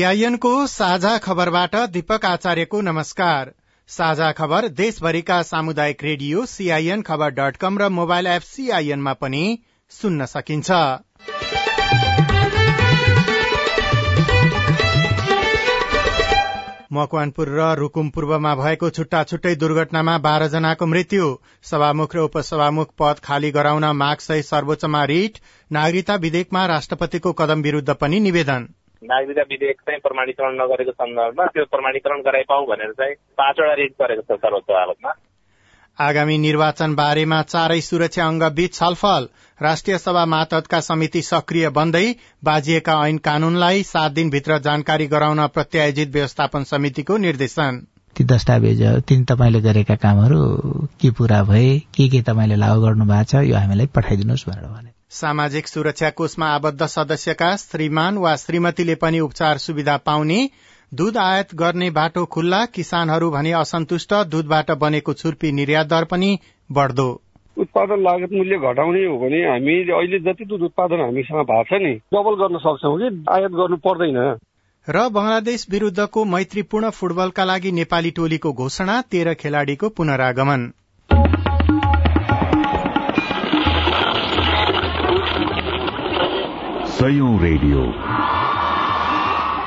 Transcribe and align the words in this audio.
सीआईएनको 0.00 0.50
साझा 0.66 1.16
खबरबाट 1.18 1.74
दीपक 1.92 2.24
आचार्यको 2.24 2.80
नमस्कार। 2.80 3.50
साझा 3.90 4.30
खबर 4.32 4.68
देशभरिका 4.70 5.40
सामुदायिक 5.42 6.04
radio 6.04 6.44
CIN 6.46 7.02
Khabar 7.02 7.30
dot 7.30 7.56
com 7.56 7.78
र 7.78 7.88
मोबाइल 7.90 8.26
एप 8.26 8.42
सीआईएनमा 8.42 9.12
पनि 9.14 9.42
सुन्न 9.92 10.26
सकिन्छ। 10.26 10.70
मकवानपुर 16.92 17.48
र 17.50 17.68
रुकुम 17.74 18.08
पूर्वमा 18.10 18.54
भएको 18.54 18.90
छुट्टा 18.90 19.22
छुट्टै 19.24 19.54
दुर्घटनामा 19.56 20.18
बाह्र 20.20 20.48
जनाको 20.48 20.86
मृत्यु। 20.86 21.30
सभामुख 21.64 22.16
र 22.16 22.18
उपसभामुख 22.22 22.96
पद 22.98 23.24
खाली 23.24 23.50
गराउन 23.50 23.92
मागसहित 23.98 24.44
सर्वोच्चमा 24.46 25.04
रिट। 25.04 25.38
नागरिकता 25.70 26.14
विधेयकमा 26.18 26.66
राष्ट्रपतिको 26.66 27.32
कदम 27.38 27.62
विरूद्ध 27.62 27.90
पनि 27.94 28.20
निवेदन। 28.20 28.68
नागरिकता 29.02 29.42
विधेयक 29.50 29.80
चाहिँ 29.80 30.00
प्रमाणीकरण 30.00 30.54
नगरेको 30.60 30.92
सन्दर्भमा 30.92 31.44
त्यो 31.46 31.64
प्रमाणीकरण 31.64 32.20
गराइपाउ 32.20 32.64
भनेर 32.66 32.92
चाहिँ 32.92 33.14
पाँचवटा 33.38 33.74
रिट 33.74 33.92
गरेको 34.02 34.22
छ 34.22 34.38
सर्वोच्च 34.38 34.70
अदालतमा। 34.70 35.12
आगामी 35.98 36.36
निर्वाचन 36.38 36.94
बारेमा 36.94 37.40
चारै 37.42 37.80
सुरक्षा 37.80 38.26
अङ्ग 38.26 38.44
बीच 38.58 38.74
छलफल। 38.74 39.28
राष्ट्रिय 39.60 39.98
सभा 39.98 40.24
मातहतका 40.26 40.80
समिति 40.80 41.22
सक्रिय 41.22 41.68
बन्दै 41.70 42.04
बाजिएका 42.44 42.94
ऐन 43.06 43.18
कानूनलाई 43.24 43.82
सात 43.82 44.12
दिनभित्र 44.12 44.58
जानकारी 44.68 45.06
गराउन 45.06 45.46
प्रत्यायोजित 45.56 46.12
व्यवस्थापन 46.12 46.64
समितिको 46.72 47.16
निर्देशन। 47.16 47.82
ती 48.16 48.24
दस्तावेज 48.24 48.82
तिन 49.08 49.24
तपाईँले 49.24 49.60
गरेका 49.60 49.96
कामहरू 49.96 50.40
के 51.00 51.10
पूरा 51.18 51.42
भए 51.42 51.68
के 51.94 52.08
के 52.08 52.22
तपाईँले 52.22 52.56
लागू 52.56 52.80
गर्नु 52.82 53.04
भएको 53.04 53.24
छ 53.24 53.44
यो 53.48 53.56
हामीलाई 53.56 53.86
पठाइदिनुहोस् 53.96 54.48
भनेर 54.48 54.68
भने। 54.68 54.99
सामाजिक 55.10 55.66
सुरक्षा 55.66 56.10
कोषमा 56.10 56.46
आबद्ध 56.46 56.86
सदस्यका 56.86 57.56
श्रीमान 57.56 58.18
वा 58.18 58.34
श्रीमतीले 58.36 58.94
पनि 58.94 59.20
उपचार 59.20 59.58
सुविधा 59.58 59.96
पाउने 59.96 60.38
दूध 60.92 61.16
आयात 61.16 61.54
गर्ने 61.54 61.90
बाटो 61.90 62.24
खुल्ला 62.26 62.64
किसानहरू 62.66 63.30
भने 63.30 63.52
असन्तुष्ट 63.52 64.14
दूधबाट 64.30 64.70
बनेको 64.78 65.12
छुर्पी 65.12 65.52
निर्यात 65.52 65.86
दर 65.86 66.04
पनि 66.04 66.38
बढ्दो। 66.70 67.08
उत्पादन 67.56 68.02
लागत 68.02 68.32
मूल्य 68.32 68.58
घटाउने 68.58 69.04
हो 69.06 69.18
भने 69.18 69.42
हामी 69.44 69.78
अहिले 69.90 70.18
जति 70.20 70.44
दुध 70.44 70.62
उत्पादन 70.62 71.00
हामीसँग 71.00 71.42
भएको 71.42 71.64
छ 71.64 71.82
नि 71.82 71.94
डबल 72.14 72.34
गर्न 72.42 72.58
सक्छौ 72.58 72.96
कि 72.96 73.24
आयात 73.30 73.50
गर्नु 73.50 73.76
पर्दैन। 73.76 74.18
र 74.88 75.08
बंगलादेश 75.08 75.66
विरूद्धको 75.70 76.24
मैत्रीपूर्ण 76.24 76.90
फुटबलका 76.90 77.44
लागि 77.44 77.72
नेपाली 77.72 78.10
टोलीको 78.10 78.52
घोषणा 78.52 79.00
तेह्र 79.10 79.34
खेलाड़ीको 79.34 79.88
पुनरागमन। 79.88 80.70
सयौं 87.00 87.40
रेडियो। 87.40 87.82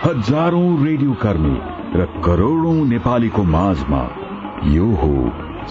हजारौं 0.02 0.68
रेडियो 0.86 1.14
कर्मी 1.14 1.54
र 2.00 2.06
करोड़ौं 2.26 2.74
नेपालीको 2.86 3.44
माझमा 3.54 4.02
यो 4.68 4.90
हो 4.96 5.14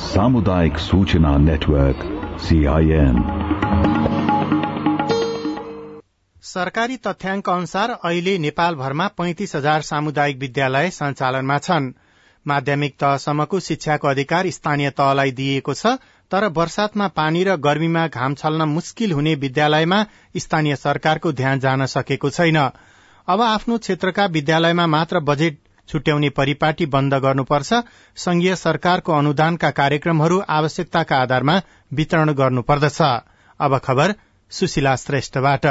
सामुदायिक 0.04 0.78
सूचना 0.78 1.36
नेटवर्क 1.38 2.02
सीआईएन 2.40 3.20
सरकारी 6.44 6.96
तथ्याङ्क 6.96 7.48
अनुसार 7.48 7.90
अहिले 7.90 8.38
नेपालभरमा 8.38 9.06
पैंतिस 9.08 9.54
हजार 9.56 9.82
सामुदायिक 9.82 10.38
विद्यालय 10.38 10.90
सञ्चालनमा 10.90 11.58
छन्। 11.58 11.92
माध्यमिक 12.46 12.96
तहसम्मको 13.00 13.60
शिक्षाको 13.60 14.08
अधिकार 14.08 14.50
स्थानीय 14.50 14.90
तहलाई 14.90 15.30
दिइएको 15.32 15.74
छ 15.74 15.86
तर 16.32 16.44
वर्षातमा 16.48 17.09
पानी 17.09 17.44
र 17.44 17.56
गर्मीमा 17.56 18.06
घाम 18.09 18.34
छल्न 18.34 18.62
मुस्किल 18.69 19.12
हुने 19.12 19.34
विद्यालयमा 19.34 20.04
स्थानीय 20.37 20.76
सरकारको 20.76 21.32
ध्यान 21.32 21.60
जान 21.60 21.87
सकेको 21.87 22.31
छैन। 22.31 22.59
अब 23.28 23.41
आफ्नो 23.41 23.78
क्षेत्रका 23.78 24.26
विद्यालयमा 24.26 24.87
मात्र 24.87 25.20
बजेट 25.20 25.59
छुट्याउने 25.88 26.28
परिपाटी 26.31 26.87
बन्द 26.87 27.15
गर्नुपर्छ। 27.15 27.72
संघीय 28.16 28.56
सरकारको 28.56 29.12
अनुदानका 29.12 29.70
कार्यक्रमहरू 29.70 30.43
आवश्यकताका 30.48 31.16
आधारमा 31.16 31.60
वितरण 31.93 32.32
गर्नुपर्दछ। 32.32 33.00
अब 33.60 33.78
खबर 33.78 34.14
सुशीला 34.50 34.97
श्रेष्ठबाट। 34.97 35.66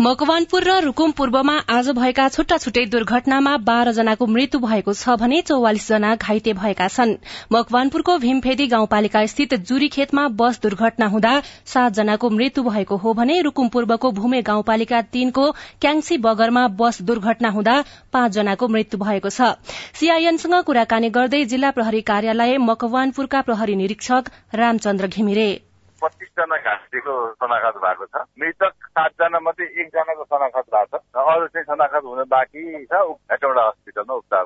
मकवानपुर 0.00 0.64
र 0.64 0.74
रूकुम 0.82 1.12
पूर्वमा 1.18 1.54
आज 1.68 1.88
भएका 1.90 2.28
छुट्टा 2.28 2.56
छुट्टै 2.58 2.84
दुर्घटनामा 2.86 3.56
बाह्र 3.68 3.92
जनाको 3.92 4.26
मृत्यु 4.28 4.60
भएको 4.60 4.92
छ 4.94 5.16
भने 5.18 5.40
चौवालिस 5.42 5.88
जना 5.88 6.14
घाइते 6.16 6.52
भएका 6.54 6.86
छन्। 6.88 7.14
मकवानपुरको 7.52 8.16
भीमफेदी 8.18 8.66
गाउँपालिका 8.68 9.24
स्थित 9.26 9.54
जुरी 9.66 9.88
खेतमा 9.90 10.28
बस 10.38 10.60
दुर्घटना 10.62 11.06
हुँदा 11.08 11.34
सात 11.66 11.98
जनाको 11.98 12.30
मृत्यु 12.30 12.64
भएको 12.70 12.96
हो 12.96 13.14
भने 13.18 13.40
रूकुम 13.42 13.68
पूर्वको 13.74 14.12
भूमे 14.14 14.42
गाउँपालिका 14.44 15.02
तीनको 15.10 15.50
क्याङसी 15.82 16.18
बगरमा 16.22 16.66
बस 16.78 17.02
दुर्घटना 17.02 17.50
हुँदा 17.50 17.82
पाँच 18.12 18.32
जनाको 18.32 18.68
मृत्यु 18.68 19.04
भएको 19.04 19.30
छ। 19.30 19.54
सीआईएनसँग 19.98 20.62
कुराकानी 20.62 21.10
गर्दै 21.10 21.44
जिल्ला 21.44 21.70
प्रहरी 21.74 22.00
कार्यालय 22.06 22.58
मकवानपुरका 22.66 23.40
प्रहरी 23.42 23.76
निरीक्षक 23.76 24.30
रामचन्द्र 24.54 25.06
घिमिरे। 25.08 25.50
पच्चिसजना 26.02 26.56
घाँसेको 26.56 27.14
शनाखत 27.32 27.76
भएको 27.84 28.04
छ। 28.04 28.22
मृतक 28.40 28.72
सातजना 28.88 29.38
मध्ये 29.42 29.66
एकजनाको 29.66 30.24
शनाखत 30.24 30.64
भएको 30.74 30.98
छ 30.98 31.26
अरू 31.28 31.46
चाहिँ 31.46 31.64
शनाखत 31.64 32.02
हुन 32.04 32.22
बाँकी 32.28 32.84
छ 32.84 32.94
हेटौँडा 33.32 33.62
हस्पिटलमा 33.66 34.14
उपचार 34.14 34.44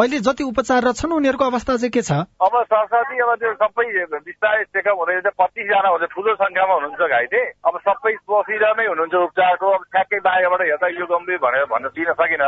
अहिले 0.00 0.18
जति 0.18 0.44
उपचार 0.44 0.92
छ 0.92 1.04
उनीहरूको 1.04 1.44
अवस्था 1.44 1.76
चाहिँ 1.76 1.90
के 1.90 2.02
छ? 2.02 2.12
अब 2.12 2.54
सरस्वती 2.64 3.18
अब 3.24 3.34
त्यो 3.34 3.52
सबै 3.54 3.86
बिस्तारै 4.24 4.64
चेकअप 4.64 4.98
हुँदै 4.98 5.30
पच्चिसजना 5.38 5.88
हुन्छ 5.88 6.04
ठुलो 6.14 6.34
संख्यामा 6.34 6.74
हुनुहुन्छ 6.74 7.02
घाइते। 7.10 7.40
अब 7.68 7.74
सबै 7.88 8.14
प्रोसिजरमै 8.26 8.86
हुनुहुन्छ 8.86 9.14
उपचारको। 9.14 9.66
अब 9.70 9.82
ठ्याक्कै 9.92 10.18
बाहिरबाट 10.28 10.60
हेर्दा 10.60 10.88
यो 10.88 11.06
गम्भीर 11.06 11.38
भनेर 11.38 11.64
भन्न 11.64 11.86
दिन 11.94 12.12
सकिन 12.12 12.42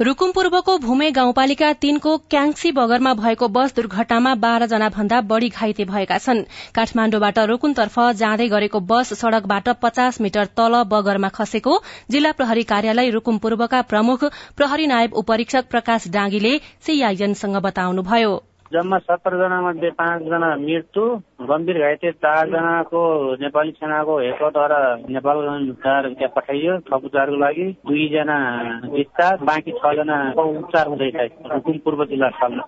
रूकुम 0.00 0.30
पूर्वको 0.32 0.76
भूमे 0.78 1.10
गाउँपालिका 1.10 1.72
तीनको 1.74 2.10
क्याङसी 2.30 2.70
बगरमा 2.72 3.12
भएको 3.20 3.46
बस 3.54 3.74
दुर्घटनामा 3.76 4.34
बाह्र 4.44 4.66
जना 4.66 4.88
भन्दा 4.96 5.20
बढ़ी 5.30 5.48
घाइते 5.50 5.84
भएका 5.84 6.18
छन्। 6.18 6.42
काठमाण्डुबाट 6.74 7.38
रूकुमतर्फ 7.50 7.98
जाँदै 8.20 8.46
गरेको 8.48 8.80
बस 8.92 9.12
सड़कबाट 9.20 9.68
पचास 9.82 10.20
मिटर 10.20 10.46
तल 10.54 10.82
बगरमा 10.92 11.28
खसेको 11.34 11.80
जिल्ला 12.10 12.32
प्रहरी 12.32 12.62
कार्यालय 12.72 13.10
रूकुम 13.10 13.38
पूर्वका 13.38 13.80
प्रमुख 13.90 14.24
प्रहरी 14.56 14.86
नायब 14.86 15.18
उपरीक्षक 15.22 15.70
प्रकाश 15.70 16.08
डाँगीले 16.10 16.58
सीआईएनसँग 16.86 17.56
बताउनुभयो। 17.66 18.36
जम्मा 18.72 18.98
सत्रजना 18.98 19.60
मध्ये 19.62 19.90
पाँचजना 19.98 20.48
मृत्यु 20.56 21.04
गम्भीर 21.50 21.78
घाइते 21.78 22.10
चारजनाको 22.24 23.00
नेपाली 23.40 23.70
सेनाको 23.70 24.18
हेडद्वारा 24.18 24.80
नेपाल 25.08 25.38
त्यहाँ 25.82 26.32
पठाइयो 26.36 26.76
थप 26.88 27.04
उपचारको 27.04 27.36
लागि 27.36 27.66
दुईजना 27.88 28.36
डिस्चार्ज 28.84 29.40
बाँकी 29.50 29.72
छजनाको 29.78 30.44
उपचार 30.58 30.86
हुँदैछ 30.86 31.80
पूर्व 31.84 32.04
जिल्ला 32.04 32.26
अस्पतालमा 32.26 32.64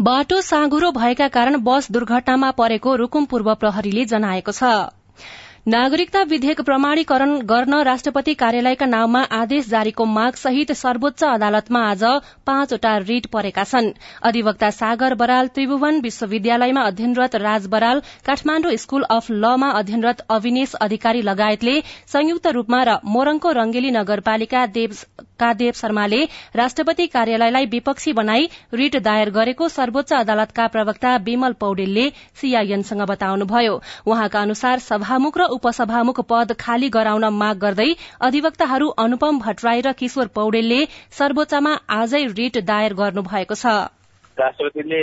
बाटो 0.00 0.40
साँघुरो 0.40 0.90
भएका 0.92 1.28
कारण 1.34 1.62
बस 1.64 1.90
दुर्घटनामा 1.92 2.50
परेको 2.58 2.94
रुकुम 2.96 3.24
पूर्व 3.24 3.54
प्रहरीले 3.54 4.04
जनाएको 4.14 4.52
छ। 4.52 4.70
नागरिकता 5.66 6.22
विधेयक 6.28 6.60
प्रमाणीकरण 6.60 7.34
गर्न 7.48 7.74
राष्ट्रपति 7.84 8.32
कार्यालयका 8.34 8.86
नाउँमा 8.86 9.20
आदेश 9.32 9.68
जारीको 9.68 10.04
माग 10.04 10.34
सहित 10.36 10.72
सर्वोच्च 10.74 11.22
अदालतमा 11.24 11.80
आज 11.90 12.02
पाँचवटा 12.46 12.96
रिट 13.00 13.26
परेका 13.32 13.64
छन्। 13.64 13.90
अधिवक्ता 14.26 14.70
सागर 14.72 15.14
बराल 15.14 15.46
त्रिभुवन 15.54 16.00
विश्वविद्यालयमा 16.02 16.82
अध्ययनरत 16.86 17.34
राज 17.44 17.66
बराल 17.74 18.00
काठमाण्डु 18.26 18.76
स्कूल 18.76 19.02
अफ 19.10 19.30
लमा 19.30 19.68
अध्ययनरत 19.78 20.24
अविनेश 20.30 20.74
अधिकारी 20.82 21.22
लगायतले 21.22 21.78
संयुक्त 22.12 22.46
रूपमा 22.58 22.82
र 22.82 22.98
मोरङको 23.06 23.52
रंगेली 23.60 23.90
नगरपालिका 23.92 24.66
देव 24.74 25.70
शर्माले 25.74 26.22
राष्ट्रपति 26.56 27.06
कार्यालयलाई 27.14 27.66
विपक्षी 27.68 28.12
बनाई 28.14 28.48
रिट 28.74 28.96
दायर 29.02 29.30
गरेको 29.30 29.68
सर्वोच्च 29.68 30.12
अदालतका 30.14 30.66
प्रवक्ता 30.74 31.14
विमल 31.24 31.52
पौडेलले 31.60 32.08
सीआईएनसँग 32.40 33.02
बताउनुभयो। 33.08 33.80
उहाँका 34.06 34.40
अनुसार 34.40 34.78
सभामुख 34.80 35.38
र 35.38 35.50
उपसभामुख 35.52 36.20
पद 36.30 36.52
खाली 36.60 36.88
गराउन 36.90 37.24
माग 37.36 37.56
गर्दै 37.64 37.90
अधिवक्ताहरू 38.22 38.88
अनुपम 38.98 39.38
भट्टराई 39.40 39.80
र 39.86 39.92
किशोर 39.98 40.26
पौडेलले 40.36 40.80
सर्वोच्चमा 41.18 41.72
आजै 41.96 42.22
रिट 42.38 42.62
दायर 42.66 42.94
गर्नुभएको 42.94 43.54
छ। 43.54 43.74
राष्ट्रपतिले 44.36 45.00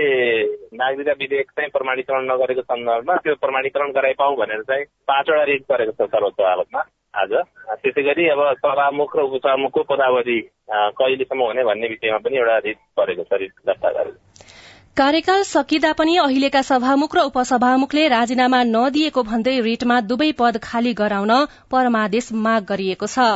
नागरिकता 0.75 1.13
विधेयक 1.19 1.51
चाहिँ 1.51 1.69
प्रमाणीकरण 1.71 2.23
नगरेको 2.29 2.61
सन्दर्भमा 2.63 3.15
त्यो 3.25 3.35
प्रमाणीकरण 3.41 3.91
गराइपाउँ 3.97 4.37
भनेर 4.37 4.61
चाहिँ 4.69 4.85
पाँचवटा 5.07 5.43
रिट 5.49 5.61
गरेको 5.71 5.91
छ 5.91 6.09
सर्वोच्च 6.09 6.39
अदालतमा 6.39 6.81
आज। 7.13 7.33
त्यसै 7.83 8.01
गरी 8.03 8.27
अब 8.29 8.41
सभामुख 8.63 9.15
र 9.17 9.19
उपसभामुखको 9.29 9.83
पदावधि 9.91 10.39
कहिलेसम्म 10.97 11.41
हुने 11.43 11.63
भन्ने 11.63 11.87
विषयमा 11.93 12.17
पनि 12.25 12.37
एउटा 12.37 12.57
रिट 12.65 12.79
गरेको 12.99 13.23
छ 13.23 13.39
रिट 13.41 13.53
दर्ता 13.67 13.89
गरेको 13.97 14.28
कार्यकाल 14.99 15.43
सकिँदा 15.43 15.91
पनि 15.93 16.15
अहिलेका 16.17 16.61
सभामुख 16.61 17.13
र 17.15 17.21
उपसभामुखले 17.27 18.01
राजीनामा 18.09 18.57
नदिएको 18.69 19.21
भन्दै 19.23 19.53
रिटमा 19.67 19.99
दुवै 20.07 20.27
पद 20.39 20.59
खाली 20.63 20.91
गराउन 20.93 21.31
परमादेश 21.71 22.27
माग 22.45 22.65
गरिएको 22.71 23.07
छ। 23.07 23.27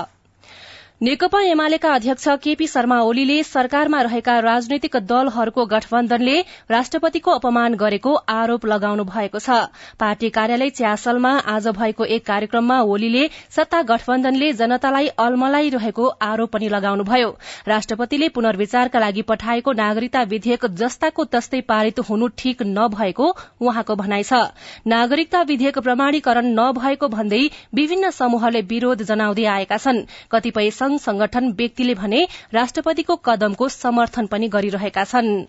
नेकपा 1.04 1.40
एमालेका 1.44 1.94
अध्यक्ष 1.94 2.28
केपी 2.44 2.66
शर्मा 2.68 3.00
ओलीले 3.04 3.36
सरकारमा 3.44 4.02
रहेका 4.02 4.38
राजनैतिक 4.40 4.96
दलहरूको 5.04 5.66
गठबन्धनले 5.66 6.36
राष्ट्रपतिको 6.72 7.32
अपमान 7.34 7.74
गरेको 7.76 8.14
आरोप 8.32 8.66
लगाउनु 8.66 9.04
भएको 9.06 9.40
छ। 9.40 9.58
पार्टी 10.00 10.30
कार्यालय 10.30 10.70
च्यासलमा 10.72 11.32
आज 11.54 11.68
भएको 11.76 12.06
एक 12.08 12.26
कार्यक्रममा 12.26 12.80
ओलीले 12.84 13.24
सत्ता 13.56 13.82
गठबन्धनले 13.90 14.52
जनतालाई 14.54 15.08
अल्मलाइरहेको 15.20 16.06
आरोप 16.22 16.52
पनि 16.54 16.70
लगाउनुभयो। 16.70 17.36
राष्ट्रपतिले 17.68 18.30
पुनर्विचारका 18.30 19.00
लागि 19.00 19.22
पठाएको 19.28 19.72
नागरिकता 19.74 20.24
विधेयक 20.30 20.66
जस्ताको 20.78 21.26
तस्तै 21.36 21.62
पारित 21.68 22.00
हुनु 22.12 22.32
ठिक 22.38 22.64
नभएको 22.70 23.30
उहाँको 23.62 23.96
भनाइ 23.98 24.24
छ। 24.24 24.42
नागरिकता 24.88 25.42
विधेयक 25.52 25.80
प्रमाणीकरण 25.82 26.50
नभएको 26.56 27.12
भन्दै 27.18 27.44
विभिन्न 27.76 28.16
समूहले 28.22 28.66
विरोध 28.72 29.04
जनाउँदै 29.04 29.52
आएका 29.58 29.78
छन्। 29.80 30.04
कतिपय 30.32 30.72
संगठन 30.98 31.52
व्यक्तिले 31.52 31.94
भने 31.94 32.28
राष्ट्रपतिको 32.54 33.16
कदमको 33.16 33.70
समर्थन 33.70 34.26
पनि 34.26 34.48
गरिरहेका 34.48 35.04
छनृ। 35.04 35.46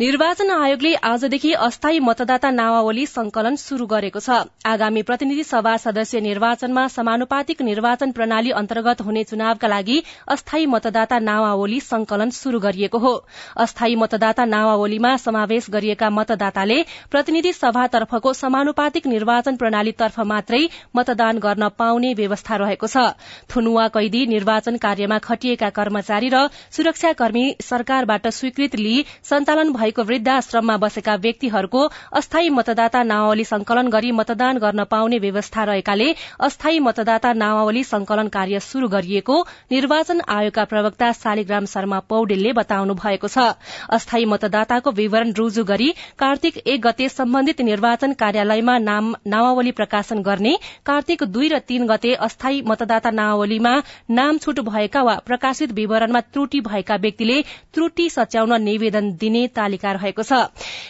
निर्वाचन 0.00 0.50
आयोगले 0.50 0.92
आजदेखि 1.02 1.52
अस्थायी 1.58 1.98
मतदाता 1.98 2.50
नावावली 2.50 3.04
संकलन 3.08 3.54
शुरू 3.58 3.86
गरेको 3.92 4.20
छ। 4.20 4.36
आगामी 4.64 5.00
प्रतिनिधि 5.02 5.42
सभा 5.44 5.72
सदस्य 5.76 6.20
निर्वाचनमा 6.22 6.86
समानुपातिक 6.88 7.62
निर्वाचन 7.62 8.10
प्रणाली 8.14 8.50
अन्तर्गत 8.60 9.00
हुने 9.02 9.24
चुनावका 9.24 9.68
लागि 9.68 9.96
अस्थायी 10.28 10.66
मतदाता 10.66 11.18
नावावली 11.20 11.80
संकलन 11.80 12.30
शुरू 12.30 12.58
गरिएको 12.60 12.98
हो। 12.98 13.12
अस्थायी 13.56 13.94
मतदाता 13.96 14.44
नावावलीमा 14.44 15.16
समावेश 15.16 15.66
गरिएका 15.70 16.10
मतदाताले 16.10 16.78
प्रतिनिधि 17.10 17.52
सभातर्फको 17.54 18.32
समानुपातिक 18.42 19.06
निर्वाचन 19.08 19.56
प्रणालीतर्फ 19.56 20.20
मात्रै 20.30 20.62
मतदान 20.96 21.38
गर्न 21.40 21.68
पाउने 21.74 22.14
व्यवस्था 22.14 22.56
रहेको 22.58 22.86
छ। 22.86 23.04
थुनुवा 23.50 23.88
कैदी 23.98 24.22
निर्वाचन 24.28 24.76
कार्यमा 24.78 25.18
खटिएका 25.26 25.70
कर्मचारी 25.80 26.30
र 26.30 26.46
सुरक्षाकर्मी 26.70 27.44
सरकारबाट 27.64 28.32
स्वीकृत 28.40 28.76
लिई 28.76 29.04
सञ्चालन 29.24 29.76
भएको 29.88 30.02
वृद्धाश्रममा 30.04 30.76
बसेका 30.76 31.14
व्यक्तिहरूको 31.16 31.80
अस्थायी 32.12 32.48
मतदाता 32.52 33.02
नावावली 33.02 33.44
संकलन 33.44 33.88
गरी 33.88 34.10
मतदान 34.12 34.58
गर्न 34.60 34.84
पाउने 34.84 35.18
व्यवस्था 35.18 35.64
रहेकाले 35.64 36.08
अस्थायी 36.40 36.78
मतदाता 36.78 37.32
नावावली 37.32 37.82
संकलन 37.84 38.28
कार्य 38.28 38.60
शुरू 38.60 38.88
गरिएको 38.88 39.36
निर्वाचन 39.72 40.20
आयोगका 40.28 40.64
प्रवक्ता 40.72 41.10
शालिग्राम 41.12 41.64
शर्मा 41.72 41.98
पौडेलले 42.08 42.52
बताउनु 42.52 42.94
भएको 43.00 43.28
छ। 43.28 43.56
अस्थायी 43.90 44.24
मतदाताको 44.28 44.90
विवरण 44.92 45.32
रुजु 45.38 45.64
गरी 45.64 45.88
कार्तिक 46.18 46.56
एक 46.66 46.80
गते 46.82 47.08
सम्बन्धित 47.08 47.60
निर्वाचन 47.70 48.12
कार्यालयमा 48.20 48.76
नामावली 48.84 49.72
प्रकाशन 49.80 50.22
गर्ने 50.22 50.54
कार्तिक 50.86 51.24
दुई 51.32 51.48
र 51.48 51.58
तीन 51.64 51.86
गते 51.86 52.12
अस्थायी 52.28 52.62
मतदाता 52.68 53.10
नामावलीमा 53.10 53.74
नाम 54.12 54.38
छुट 54.38 54.60
भएका 54.68 55.02
वा 55.02 55.16
प्रकाशित 55.26 55.72
विवरणमा 55.72 56.20
त्रुटि 56.28 56.60
भएका 56.68 56.96
व्यक्तिले 57.00 57.40
त्रुटि 57.74 58.08
सच्याउन 58.10 58.52
निवेदन 58.62 59.10
दिने 59.20 59.46
तालिका 59.56 59.77
तालिका 59.78 59.92
रहेको 59.92 60.22
छ। 60.22 60.32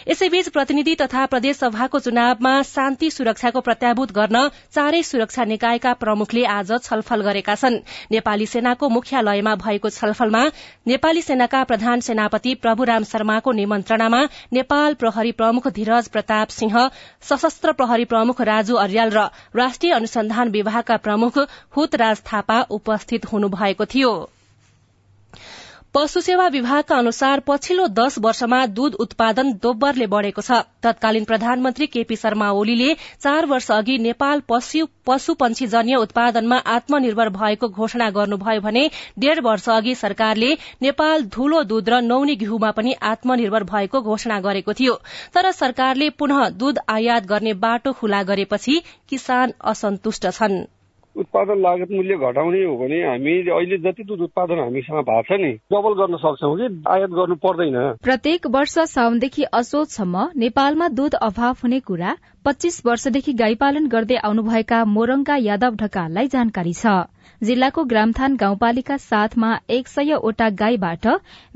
यसैबीच 0.08 0.49
प्रतिनिधि 0.49 0.94
तथा 0.94 1.26
प्रदेशसभाको 1.26 1.99
चुनावमा 1.99 2.62
शान्ति 2.64 3.11
सुरक्षाको 3.11 3.61
प्रत्याभूत 3.61 4.12
गर्न 4.12 4.49
चारै 4.73 5.02
सुरक्षा 5.02 5.44
निकायका 5.44 5.93
प्रमुखले 5.94 6.44
आज 6.46 6.73
छलफल 6.82 7.20
गरेका 7.23 7.55
छन्। 7.55 7.81
नेपाली 8.11 8.46
सेनाको 8.46 8.88
मुख्यालयमा 8.88 9.55
भएको 9.56 9.90
छलफलमा 9.90 10.43
नेपाली 10.87 11.23
सेनाका 11.23 11.62
प्रधान 11.64 12.00
सेनापति 12.00 12.55
प्रभुराम 12.56 13.05
शर्माको 13.05 13.52
निमन्त्रणामा 13.52 14.23
नेपाल 14.52 14.94
प्रहरी 14.94 15.32
प्रमुख 15.32 15.69
धीरज 15.70 16.08
प्रताप 16.08 16.49
सिंह 16.50 16.88
सशस्त्र 17.23 17.73
प्रहरी 17.73 18.05
प्रमुख 18.05 18.40
राजु 18.43 18.75
अर्याल 18.79 19.11
र 19.11 19.29
राष्ट्रिय 19.56 19.93
अनुसन्धान 19.93 20.49
विभागका 20.50 20.96
प्रमुख 20.99 21.38
हुतराज 21.76 22.23
थापा 22.32 22.61
उपस्थित 22.70 23.32
हुनुभएको 23.32 23.85
थियो। 23.87 24.38
पशु 25.99 26.21
सेवा 26.21 26.47
विभागका 26.47 26.97
अनुसार 26.97 27.41
पछिल्लो 27.47 27.87
दश 27.91 28.19
वर्षमा 28.25 28.59
दूध 28.75 28.95
उत्पादन 29.05 29.49
दोब्बरले 29.62 30.06
बढ़ेको 30.06 30.43
छ। 30.43 30.59
तत्कालीन 30.83 31.25
प्रधानमन्त्री 31.25 31.87
केपी 31.87 32.17
शर्मा 32.17 32.50
ओलीले 32.59 32.95
चार 32.95 33.47
वर्ष 33.47 33.71
अघि 33.79 33.97
नेपाल 33.99 34.43
पशु 34.49 35.35
जन्य 35.67 35.97
उत्पादनमा 35.97 36.56
आत्मनिर्भर 36.77 37.29
भएको 37.39 37.69
घोषणा 37.71 38.11
गर्नुभयो 38.21 38.61
भने 38.61 38.87
डेढ़ 39.19 39.41
वर्ष 39.41 39.69
अघि 39.71 39.95
सरकारले 39.97 40.55
नेपाल 40.83 41.27
धूलो 41.35 41.62
दूध 41.65 41.91
र 41.91 42.00
नौनी 42.05 42.37
घिउमा 42.37 42.71
पनि 42.79 42.95
आत्मनिर्भर 43.11 43.71
भएको 43.75 44.03
घोषणा 44.03 44.41
गरेको 44.41 44.79
थियो। 44.81 44.99
तर 45.35 45.50
सरकारले 45.59 46.11
पुनः 46.19 46.49
दूध 46.62 46.83
आयात 46.89 47.27
गर्ने 47.27 47.61
बाटो 47.61 47.93
खुला 47.93 48.23
गरेपछि 48.33 48.83
किसान 49.09 49.61
असन्तुष्ट 49.67 50.31
छनृ। 50.33 50.67
उत्पादन 51.19 51.61
लागत 51.61 51.91
मूल्य 51.91 52.17
घटाउने 52.19 52.62
हो 52.65 52.76
भने 52.76 53.03
हामी 53.03 53.32
अहिले 53.49 53.79
जति 53.79 54.05
दूध 54.05 54.20
उत्पादन 54.20 54.59
हामीसँग 54.59 55.03
भएको 55.03 55.23
छ 55.29 55.41
नि 55.41 55.53
डबल 55.73 55.94
गर्न 56.00 56.17
सक्छौ 56.17 56.55
कि 56.56 56.69
आयात 56.88 57.11
गर्नु 57.11 57.37
पर्दैन। 57.44 57.76
प्रत्येक 58.03 58.47
वर्ष 58.47 58.79
साउनदेखि 58.88 59.43
असोजसम्म 59.53 60.29
नेपालमा 60.37 60.88
दूध 60.94 61.15
अभाव 61.23 61.55
हुने 61.62 61.81
कुरा 61.81 62.17
पच्चीस 62.44 62.82
वर्षदेखि 62.87 63.32
गाईपालन 63.35 63.87
गर्दै 63.88 64.17
आउनुभएका 64.25 64.85
मोरङका 64.87 65.37
यादव 65.43 65.75
ढकाललाई 65.82 66.26
जानकारी 66.29 66.73
छ। 66.73 66.87
जिल्लाको 67.43 67.82
ग्रामथान 67.85 68.37
गाउँपालिका 68.37 68.96
साथमा 68.96 69.49
एक 69.70 69.88
सयवटा 69.88 70.49
गाईबाट 70.52 71.06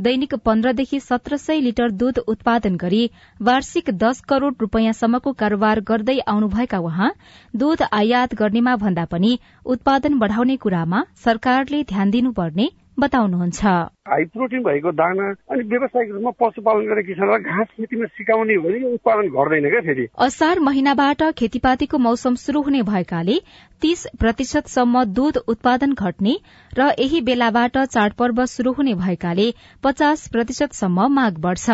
दैनिक 0.00 0.34
पन्ध्रदेखि 0.44 1.00
सत्र 1.00 1.36
सय 1.36 1.60
लिटर 1.60 1.90
दूध 2.02 2.18
उत्पादन 2.26 2.76
गरी 2.76 3.00
वार्षिक 3.40 3.90
दश 3.96 4.20
करोड़ 4.28 4.52
रूपियाँसम्मको 4.60 5.32
कारोबार 5.32 5.80
गर्दै 5.88 6.18
आउनुभएका 6.26 6.78
उहाँ 6.80 7.12
दूध 7.54 7.82
आयात 7.92 8.34
गर्नेमा 8.34 8.76
भन्दा 8.76 9.04
पनि 9.06 9.38
उत्पादन 9.66 10.18
बढ़ाउने 10.18 10.56
कुरामा 10.56 11.04
सरकारले 11.24 11.82
ध्यान 11.84 12.10
दिनुपर्ने 12.10 12.68
बताउनुहुन्छ। 12.98 13.64
हाई 14.08 14.24
प्रोटिन 14.24 14.62
भएको 14.62 14.90
दाना 14.92 15.28
अनि 15.50 15.62
व्यावसायिक 15.62 16.10
रूपमा 16.12 16.30
पशुपालन 16.40 16.86
गरेर 16.86 17.04
किसानलाई 17.06 17.40
घाँस 17.40 17.68
खेतीमा 17.76 18.06
सिकाउने 18.06 18.54
हो 18.54 18.62
भने 18.62 18.92
उत्पादन 18.94 19.28
घट्दैन 19.28 19.68
क्या 19.70 19.80
फेरि। 19.80 20.06
असार 20.18 20.58
महिनाबाट 20.60 21.22
खेतीपातीको 21.38 21.98
मौसम 21.98 22.34
शुरू 22.34 22.62
हुने 22.62 22.82
भएकाले 22.82 23.36
तीस 23.82 24.06
प्रतिशतसम्म 24.20 25.04
दूध 25.04 25.36
उत्पादन 25.48 25.92
घट्ने 25.94 26.36
र 26.78 26.92
यही 26.98 27.20
बेलाबाट 27.20 27.78
चाडपर्व 27.78 28.44
शुरू 28.46 28.72
हुने 28.72 28.94
भएकाले 28.94 29.52
पचास 29.84 30.28
प्रतिशतसम्म 30.28 31.06
माग 31.14 31.38
बढ़छ। 31.38 31.70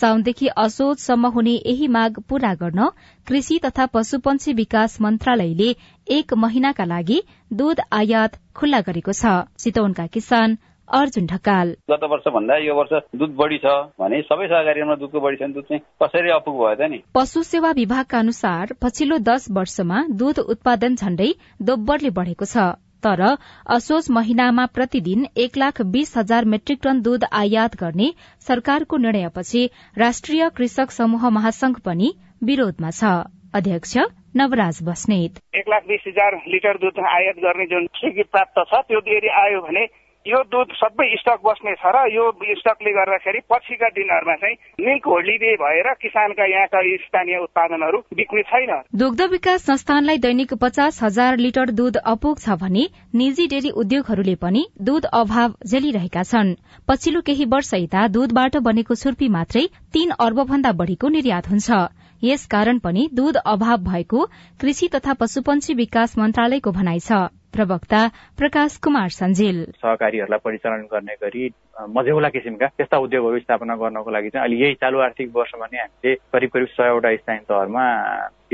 साउनदेखि 0.00 0.48
असोजसम्म 0.56 1.26
हुने 1.34 1.54
यही 1.54 1.86
माग 1.88 2.20
पूरा 2.28 2.52
गर्न 2.60 2.88
कृषि 3.26 3.58
तथा 3.64 3.86
पशुपन्छी 3.94 4.52
विकास 4.52 5.00
मन्त्रालयले 5.00 5.70
एक 6.10 6.34
महिनाका 6.36 6.84
लागि 6.84 7.18
दूध 7.52 7.80
आयात 7.92 8.38
खुल्ला 8.54 8.80
गरेको 8.86 9.12
छ। 9.12 9.34
चितवनका 9.58 10.06
किसान 10.14 10.56
अर्जुन 10.88 11.26
ढकाल। 11.26 11.68
गत 11.90 12.02
वर्ष 12.10 12.24
भन्दा 12.28 12.56
यो 12.56 12.74
वर्ष 12.74 12.92
दुध 13.16 13.30
बढी 13.36 13.58
छ 13.58 13.72
भने 14.00 14.20
सबै 14.22 14.46
सहकारीमा 14.46 14.94
दुधको 14.94 15.20
बढी 15.20 15.36
छ 15.36 15.48
दुध 15.54 15.64
चाहिँ 15.64 15.80
कसरी 16.02 16.30
अपुग 16.30 16.54
भयो 16.54 16.74
त 16.76 16.90
नि? 16.92 16.98
पशु 17.14 17.42
सेवा 17.42 17.70
विभागका 17.72 18.18
अनुसार 18.18 18.74
पछिल्लो 18.82 19.18
दश 19.24 19.46
वर्षमा 19.50 20.04
दूध 20.20 20.38
उत्पादन 20.44 20.94
झण्डै 20.96 21.30
दोब्बरले 21.62 22.10
बढ़ेको 22.10 22.44
छ। 22.44 22.83
तर 23.04 23.22
असोज 23.66 24.06
महिनामा 24.10 24.64
प्रतिदिन 24.74 25.24
एक 25.36 25.58
लाख 25.58 25.82
बीस 25.92 26.16
हजार 26.16 26.44
मेट्रिक 26.44 26.78
टन 26.82 27.00
दूध 27.00 27.24
आयात 27.32 27.76
गर्ने 27.80 28.10
सरकारको 28.48 28.96
निर्णयपछि 28.96 29.66
राष्ट्रिय 29.98 30.48
कृषक 30.56 30.90
समूह 30.90 31.28
महासंघ 31.28 31.76
पनि 31.84 32.12
विरोधमा 32.44 32.90
छ। 32.90 33.14
अध्यक्ष 33.54 33.96
नवराज 34.36 34.78
बस्नेत। 34.82 35.38
एक 35.54 35.68
लाख 35.68 35.82
बिस 35.88 36.00
हजार 36.08 36.34
लिटर 36.48 36.76
दूध 36.76 36.98
आयात 37.08 37.36
गर्ने 37.38 37.66
जुन 37.66 37.86
स्वीकृति 37.86 38.28
प्राप्त 38.32 38.58
छ 38.70 38.80
त्यो 38.88 39.00
आयो 39.42 39.60
भने 39.60 39.86
यो 40.26 40.38
दुध 40.44 40.70
सबै 40.74 41.06
स्टक 41.16 41.40
बस्ने 41.44 41.72
छ 41.74 41.90
र 41.94 42.02
यो 42.08 42.22
स्टकले 42.58 42.92
गर्दाखेरि 42.92 43.40
पछिका 43.50 43.88
दिनहरूमा 43.96 44.36
चाहिँ 44.36 44.56
मिल्क 44.80 45.06
होलिडे 45.06 45.50
भएर 45.62 45.88
किसानका 46.02 46.44
यहाँका 46.46 46.80
स्थानीय 46.98 47.38
उत्पादनहरू 47.38 47.98
बिक्ने 48.14 48.42
छैन। 48.42 48.72
दुग्ध 48.96 49.22
विकास 49.30 49.64
संस्थानलाई 49.64 50.18
दैनिक 50.18 50.54
पचास 50.62 51.02
हजार 51.02 51.36
लिटर 51.38 51.70
दूध 51.72 51.98
छ 52.38 52.56
भने 52.62 52.86
निजी 53.14 53.46
डेरी 53.46 53.70
उद्योगहरूले 53.76 54.34
पनि 54.40 54.64
दूध 54.82 55.10
अभाव 55.12 55.60
झेलिरहेका 55.66 56.22
छन्। 56.24 56.54
पछिल्लो 56.88 57.20
केही 57.20 57.44
वर्ष 57.52 57.74
यता 57.76 58.06
दूधबाट 58.08 58.56
बनेको 58.64 58.94
छुर्पी 58.94 59.28
मात्रै 59.28 59.66
तीन 59.92 60.16
अर्ब 60.20 60.42
भन्दा 60.46 60.72
बढ़ीको 60.72 61.08
निर्यात 61.10 61.50
हुन्छ। 61.50 61.84
यसकारण 62.22 62.78
पनि 62.80 63.08
दूध 63.14 63.36
अभाव 63.46 63.78
भएको 63.84 64.26
कृषि 64.60 64.88
तथा 64.88 65.12
पशुपन्छी 65.20 65.74
विकास 65.76 66.18
मन्त्रालयको 66.18 66.70
भनाइ 66.72 67.00
छ। 67.00 67.24
प्रवक्ता 67.56 68.00
प्रकाश 68.38 68.76
कुमार 68.76 69.08
सञ्जेल। 69.08 69.58
सहकारीहरूलाई 69.82 70.38
परिचालन 70.44 70.82
गर्ने 70.92 71.14
गरी 71.22 71.44
मझौला 71.88 72.28
किसिमका 72.28 72.66
त्यस्ता 72.66 72.98
उद्योगहरू 72.98 73.38
स्थापना 73.38 73.74
गर्नको 73.76 74.10
लागि 74.10 74.28
चाहिँ 74.28 74.44
अहिले 74.46 74.64
यही 74.64 74.74
चालु 74.74 74.98
आर्थिक 74.98 75.28
वर्षमा 75.36 75.66
नै 75.72 75.78
हामीले 75.78 76.14
करिब 76.32 76.50
करिब 76.50 76.68
सयवटा 76.78 77.16
स्थानीय 77.16 77.46
तहमा 77.48 77.84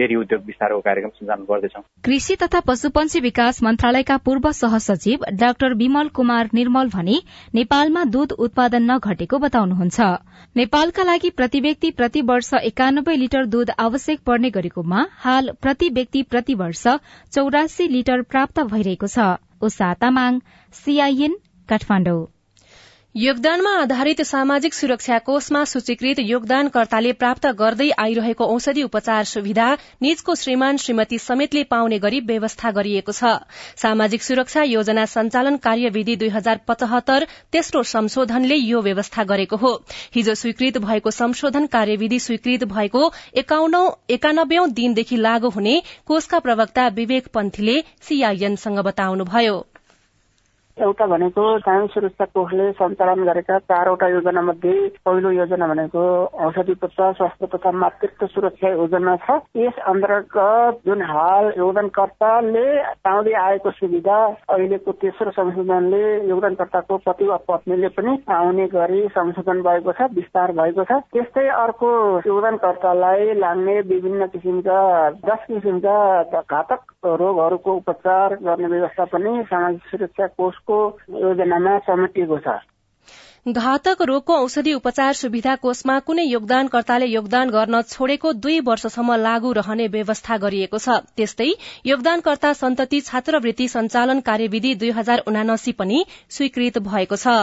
डेरी 0.01 0.17
उद्योग 0.17 0.45
विस्तारको 0.47 0.81
कार्यक्रम 0.81 1.11
सञ्चालन 1.11 1.45
गर्दैछौँ। 1.45 1.83
कृषि 2.05 2.37
तथा 2.37 2.61
पशुपन्छी 2.61 3.21
विकास 3.21 3.63
मन्त्रालयका 3.63 4.17
पूर्व 4.17 4.51
सहसचिव 4.53 5.25
डाक्टर 5.35 5.75
विमल 5.75 6.09
कुमार 6.11 6.51
निर्मल 6.55 6.89
भने 6.89 7.19
नेपालमा 7.55 8.05
दूध 8.15 8.33
उत्पादन 8.39 8.91
नघटेको 8.91 9.39
बताउनुहुन्छ। 9.39 10.01
नेपालका 10.57 11.03
लागि 11.03 11.31
प्रति 11.31 11.61
व्यक्ति 11.61 11.91
प्रति 11.91 12.23
वर्ष 12.23 12.53
एकानब्बे 12.55 13.17
लिटर 13.17 13.47
दूध 13.47 13.71
आवश्यक 13.79 14.21
पर्ने 14.27 14.51
गरेकोमा 14.51 15.07
हाल 15.19 15.51
प्रति 15.63 15.89
व्यक्ति 15.91 16.23
प्रति 16.31 16.55
वर्ष 16.55 16.87
चौरासी 17.33 17.89
लिटर 17.89 18.23
प्राप्त 18.25 18.61
भइरहेको 18.65 19.07
छ। 19.07 19.31
तामाङ 20.01 20.41
सीआईएन 20.75 21.37
योगदानमा 23.15 23.71
आधारित 23.77 24.21
सामाजिक 24.23 24.75
सुरक्षा 24.75 25.19
कोषमा 25.19 25.63
सूचीकृत 25.65 26.19
योगदानकर्ताले 26.21 27.13
प्राप्त 27.13 27.47
गर्दै 27.59 27.89
आइरहेको 27.99 28.45
औषधि 28.47 28.83
उपचार 28.83 29.25
सुविधा 29.25 29.67
निजको 30.03 30.35
श्रीमान 30.35 30.77
श्रीमती 30.77 31.19
समेतले 31.19 31.63
पाउने 31.65 31.99
गरी 31.99 32.21
व्यवस्था 32.21 32.71
गरिएको 32.71 33.13
छ। 33.13 33.33
सामाजिक 33.77 34.23
सुरक्षा 34.23 34.63
योजना 34.65 35.07
संचालन 35.07 35.57
कार्यविधि 35.57 36.17
दुई 36.17 36.29
हजार 36.29 36.61
पचहत्तर 36.69 37.27
तेस्रो 37.53 37.83
संशोधनले 37.95 38.57
यो 38.57 38.83
व्यवस्था 38.83 39.25
गरेको 39.25 39.57
हो। 39.57 39.73
हिजो 40.15 40.35
स्वीकृत 40.35 40.79
भएको 40.79 41.11
संशोधन 41.11 41.67
कार्यविधि 41.67 42.21
स्वीकृत 42.21 42.65
भएको 42.71 43.03
एकानब्बेऔं 43.43 44.73
दिनदेखि 44.73 45.17
लागू 45.19 45.51
हुने 45.51 45.83
कोषका 46.07 46.39
प्रवक्ता 46.39 46.89
विवेक 46.95 47.29
पन्थीले 47.35 47.79
सीआईएनसँग 48.09 48.79
बताउनुभयो। 48.85 49.59
एउटा 50.79 51.07
भनेको 51.07 51.43
कायम 51.61 51.87
सुरक्षा 51.87 52.25
कोषले 52.25 52.71
सञ्चालन 52.73 53.25
गरेका 53.25 53.59
चारवटा 53.71 54.07
योजना 54.09 54.41
मध्ये 54.43 54.75
पहिलो 55.05 55.31
योजना 55.31 55.67
भनेको 55.67 56.03
औषधि 56.47 56.73
उपचार 56.73 57.13
स्वास्थ्य 57.13 57.47
तथा 57.55 57.71
मातृत्व 57.73 58.27
सुरक्षा 58.27 58.69
योजना 58.71 59.17
छ। 59.17 59.39
यस 59.57 59.79
अन्तर्गत 59.87 60.81
जुन 60.87 61.03
हाल 61.03 61.53
योगदानकर्ताले 61.59 62.65
पाउँदै 63.05 63.33
आएको 63.41 63.71
सुविधा 63.71 64.17
अहिलेको 64.49 64.93
तेस्रो 65.03 65.31
संशोधनले 65.31 66.03
योगदानकर्ताको 66.29 66.97
पति 67.07 67.27
वा 67.27 67.37
पत्नीले 67.49 67.89
पनि 67.99 68.17
पाउने 68.29 68.67
गरी 68.69 69.03
संशोधन 69.11 69.63
भएको 69.63 69.93
छ 69.93 70.09
विस्तार 70.15 70.53
भएको 70.53 70.85
छ। 70.85 71.01
त्यस्तै 71.13 71.47
अर्को 71.59 71.91
योगदानकर्तालाई 72.27 73.35
लाग्ने 73.37 73.81
विभिन्न 73.91 74.27
किसिमका 74.33 74.79
दस 75.29 75.45
किसिमका 75.51 75.99
घातक 76.41 76.81
रोगहरूको 77.05 77.77
उपचार 77.77 78.35
गर्ने 78.41 78.69
व्यवस्था 78.69 79.05
पनि 79.13 79.43
सामाजिक 79.51 79.85
सुरक्षा 79.91 80.27
कोषको 80.67 81.21
योजनामा 81.21 81.79
समेटिएको 81.79 82.39
छ। 82.39 82.59
घातक 83.49 84.03
रोगको 84.03 84.35
औषधि 84.37 84.73
उपचार 84.73 85.13
सुविधा 85.13 85.55
कोषमा 85.57 85.99
कुनै 85.99 86.25
योगदानकर्ताले 86.25 87.07
योगदान 87.07 87.51
गर्न 87.51 87.81
छोडेको 87.83 88.33
दुई 88.33 88.61
वर्षसम्म 88.61 89.15
लागू 89.15 89.53
रहने 89.53 89.87
व्यवस्था 89.89 90.37
गरिएको 90.37 90.79
छ। 90.79 91.01
त्यस्तै 91.17 91.49
योगदानकर्ता 91.87 92.53
सन्तति 92.53 93.01
छात्रवृत्ति 93.01 93.69
सञ्चालन 93.69 94.21
कार्यविधि 94.21 94.75
दुई 94.75 94.91
हजार 94.91 95.25
उनासी 95.27 95.73
पनि 95.73 96.05
स्वीकृत 96.29 96.79
भएको 96.79 97.17
छ। 97.17 97.41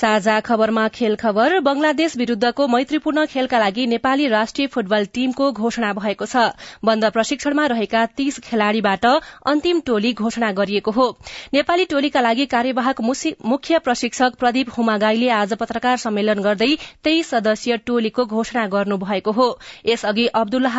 साझा 0.00 0.38
खबरमा 0.40 0.86
खेल 0.90 1.14
खबर। 1.16 1.58
बंगलादेश 1.60 2.16
विरूद्धको 2.16 2.66
मैत्रीपूर्ण 2.68 3.24
खेलका 3.26 3.58
लागि 3.58 3.86
नेपाली 3.86 4.28
राष्ट्रिय 4.28 4.66
फुटबल 4.68 5.04
टीमको 5.14 5.50
घोषणा 5.54 5.92
भएको 5.92 6.26
छ। 6.26 6.44
बन्द 6.84 7.04
प्रशिक्षणमा 7.12 7.66
रहेका 7.66 8.04
तीस 8.16 8.38
खेलाड़ीबाट 8.40 9.04
अन्तिम 9.46 9.80
टोली 9.86 10.12
घोषणा 10.14 10.50
गरिएको 10.52 10.90
हो। 10.90 11.06
नेपाली 11.54 11.84
टोलीका 11.84 12.20
लागि 12.20 12.46
कार्यवाहक 12.48 13.00
मुख्य 13.46 13.78
प्रशिक्षक 13.80 14.40
प्रदीप 14.40 14.70
हुमागाईले 14.78 15.28
आज 15.34 15.54
पत्रकार 15.56 15.96
सम्मेलन 15.98 16.40
गर्दै 16.40 16.72
तेइस 17.04 17.30
सदस्यीय 17.30 17.76
टोलीको 17.86 18.24
घोषणा 18.26 18.66
गर्नुभएको 18.68 19.32
हो। 19.32 19.48
यसअघि 19.86 20.26
अब्दुल्लाह 20.34 20.78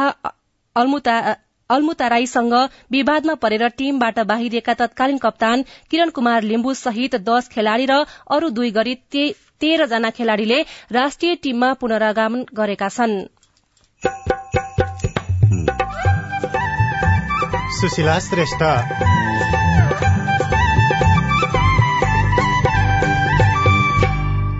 अल्मुताराईसँग 1.71 2.53
विवादमा 2.91 3.35
परेर 3.43 3.67
टीमबाट 3.77 4.19
बाहिरिएका 4.27 4.73
तत्कालीन 4.81 5.17
कप्तान 5.17 5.63
किरण 5.91 6.09
कुमार 6.09 6.41
लिम्बू 6.43 6.73
सहित 6.79 7.15
दश 7.27 7.47
खेलाड़ी 7.51 7.85
र 7.91 7.99
अरू 8.31 8.49
दुई 8.51 8.71
गरी 8.71 8.95
तेह्र 9.13 9.85
जना 9.87 10.09
खेलाड़ीले 10.11 10.61
राष्ट्रिय 10.91 11.35
टीममा 11.43 11.73
पुनरागमन 11.81 12.45
गरेका 12.53 12.89
छन्। 12.89 13.15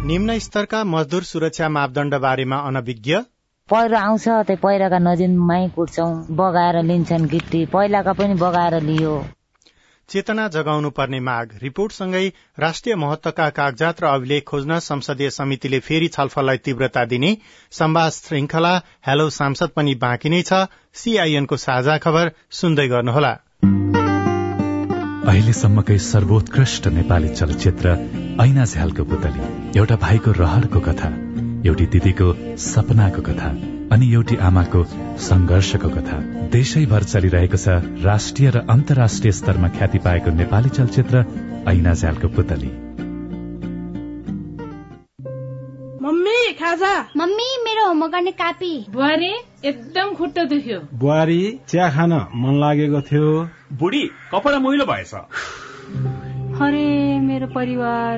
निम्न 0.08 0.38
स्तरका 0.40 0.84
मजदूर 0.84 1.24
सुरक्षा 1.24 1.68
मापदण्ड 1.70 2.16
बारेमा 2.22 2.58
अनभिज्ञ 2.68 3.14
पहिरो 3.72 3.98
आउँछ 3.98 4.28
त्यही 4.28 4.56
पहिरोका 4.56 4.98
नजिकमै 5.00 5.68
कुट्छौँ। 5.76 6.12
बगाएर 6.30 6.78
लिन्छन् 6.84 7.28
गिट्टी। 7.28 7.66
पहिलाका 7.66 8.14
पनि 8.14 8.34
बगाएर 8.34 8.82
लियो। 8.84 9.14
चेतना 10.10 10.48
जगाउनु 10.48 10.90
पर्ने 10.90 11.20
माग। 11.20 11.54
रिपोर्टसँगै 11.64 12.26
राष्ट्रिय 12.60 12.96
महत्वका 12.96 13.50
कागजात 13.50 14.02
र 14.04 14.06
अभिलेख 14.08 14.44
खोज्न 14.44 14.80
संसदीय 14.80 15.30
समितिले 15.30 15.80
फेरि 15.80 16.08
छलफललाई 16.08 16.58
तीव्रता 16.58 17.06
दिने 17.06 17.32
संवाद 17.72 18.12
श्रृंखला 18.12 18.76
हेलो 19.08 19.30
सांसद 19.30 19.70
पनि 19.76 19.96
बाँकी 19.96 20.30
नै 20.30 20.42
छ। 20.42 20.68
सीआईएनको 20.94 21.58
साझा 21.58 21.98
खबर 21.98 22.36
सुन्दै 22.52 22.88
गर्नुहोला। 22.88 23.34
अहिलेसम्मकै 25.32 25.98
सर्वोत्कृष्ट 25.98 26.88
नेपाली 26.92 27.30
चलचित्र 27.30 27.98
ऐना 28.42 28.66
झ्यालको 28.66 29.04
पुतली। 29.06 29.80
एउटा 29.80 29.96
भाइको 29.96 30.32
रहरको 30.44 30.80
कथा। 30.80 31.31
एउटी 31.66 31.86
दिदीको 31.86 32.58
सपनाको 32.58 33.22
कथा 33.22 33.50
अनि 33.92 34.12
एउटी 34.14 34.36
आमाको 34.36 34.84
संघर्षको 35.18 35.90
कथा। 35.90 36.18
देशैभर 36.50 37.04
चलिरहेको 37.04 37.58
छ 37.58 37.68
राष्ट्रिय 38.06 38.50
र 38.50 38.58
अन्तर्राष्ट्रिय 38.70 39.32
स्तरमा 39.32 39.70
ख्याति 39.70 40.00
पाएको 40.00 40.32
नेपाली 40.32 40.70
चलचित्र 40.70 41.26
ऐना 41.68 41.94
झ्यालको 41.94 42.28
पुतली। 42.28 42.72
मम्मी 46.02 46.52
खाजा। 46.54 46.94
मम्मी 47.18 47.50
मेरो 47.64 47.88
होमवर्क 47.88 48.12
गर्ने 48.12 48.32
कापी। 48.32 48.74
बुहारी 48.90 49.34
एकदम 49.66 50.14
खुट्टा 50.14 50.44
दुख्यो। 50.44 50.80
बुहारी 50.94 51.42
चिया 51.68 51.90
खान 51.90 52.14
मन 52.36 52.60
लागेको 52.60 53.02
थियो। 53.02 53.50
बुढी 53.74 54.04
कपडा 54.32 54.60
मैलो 54.60 54.86
भएछ। 54.86 55.14
अरे 56.62 57.20
मेरो 57.20 57.48
परिवार 57.48 58.18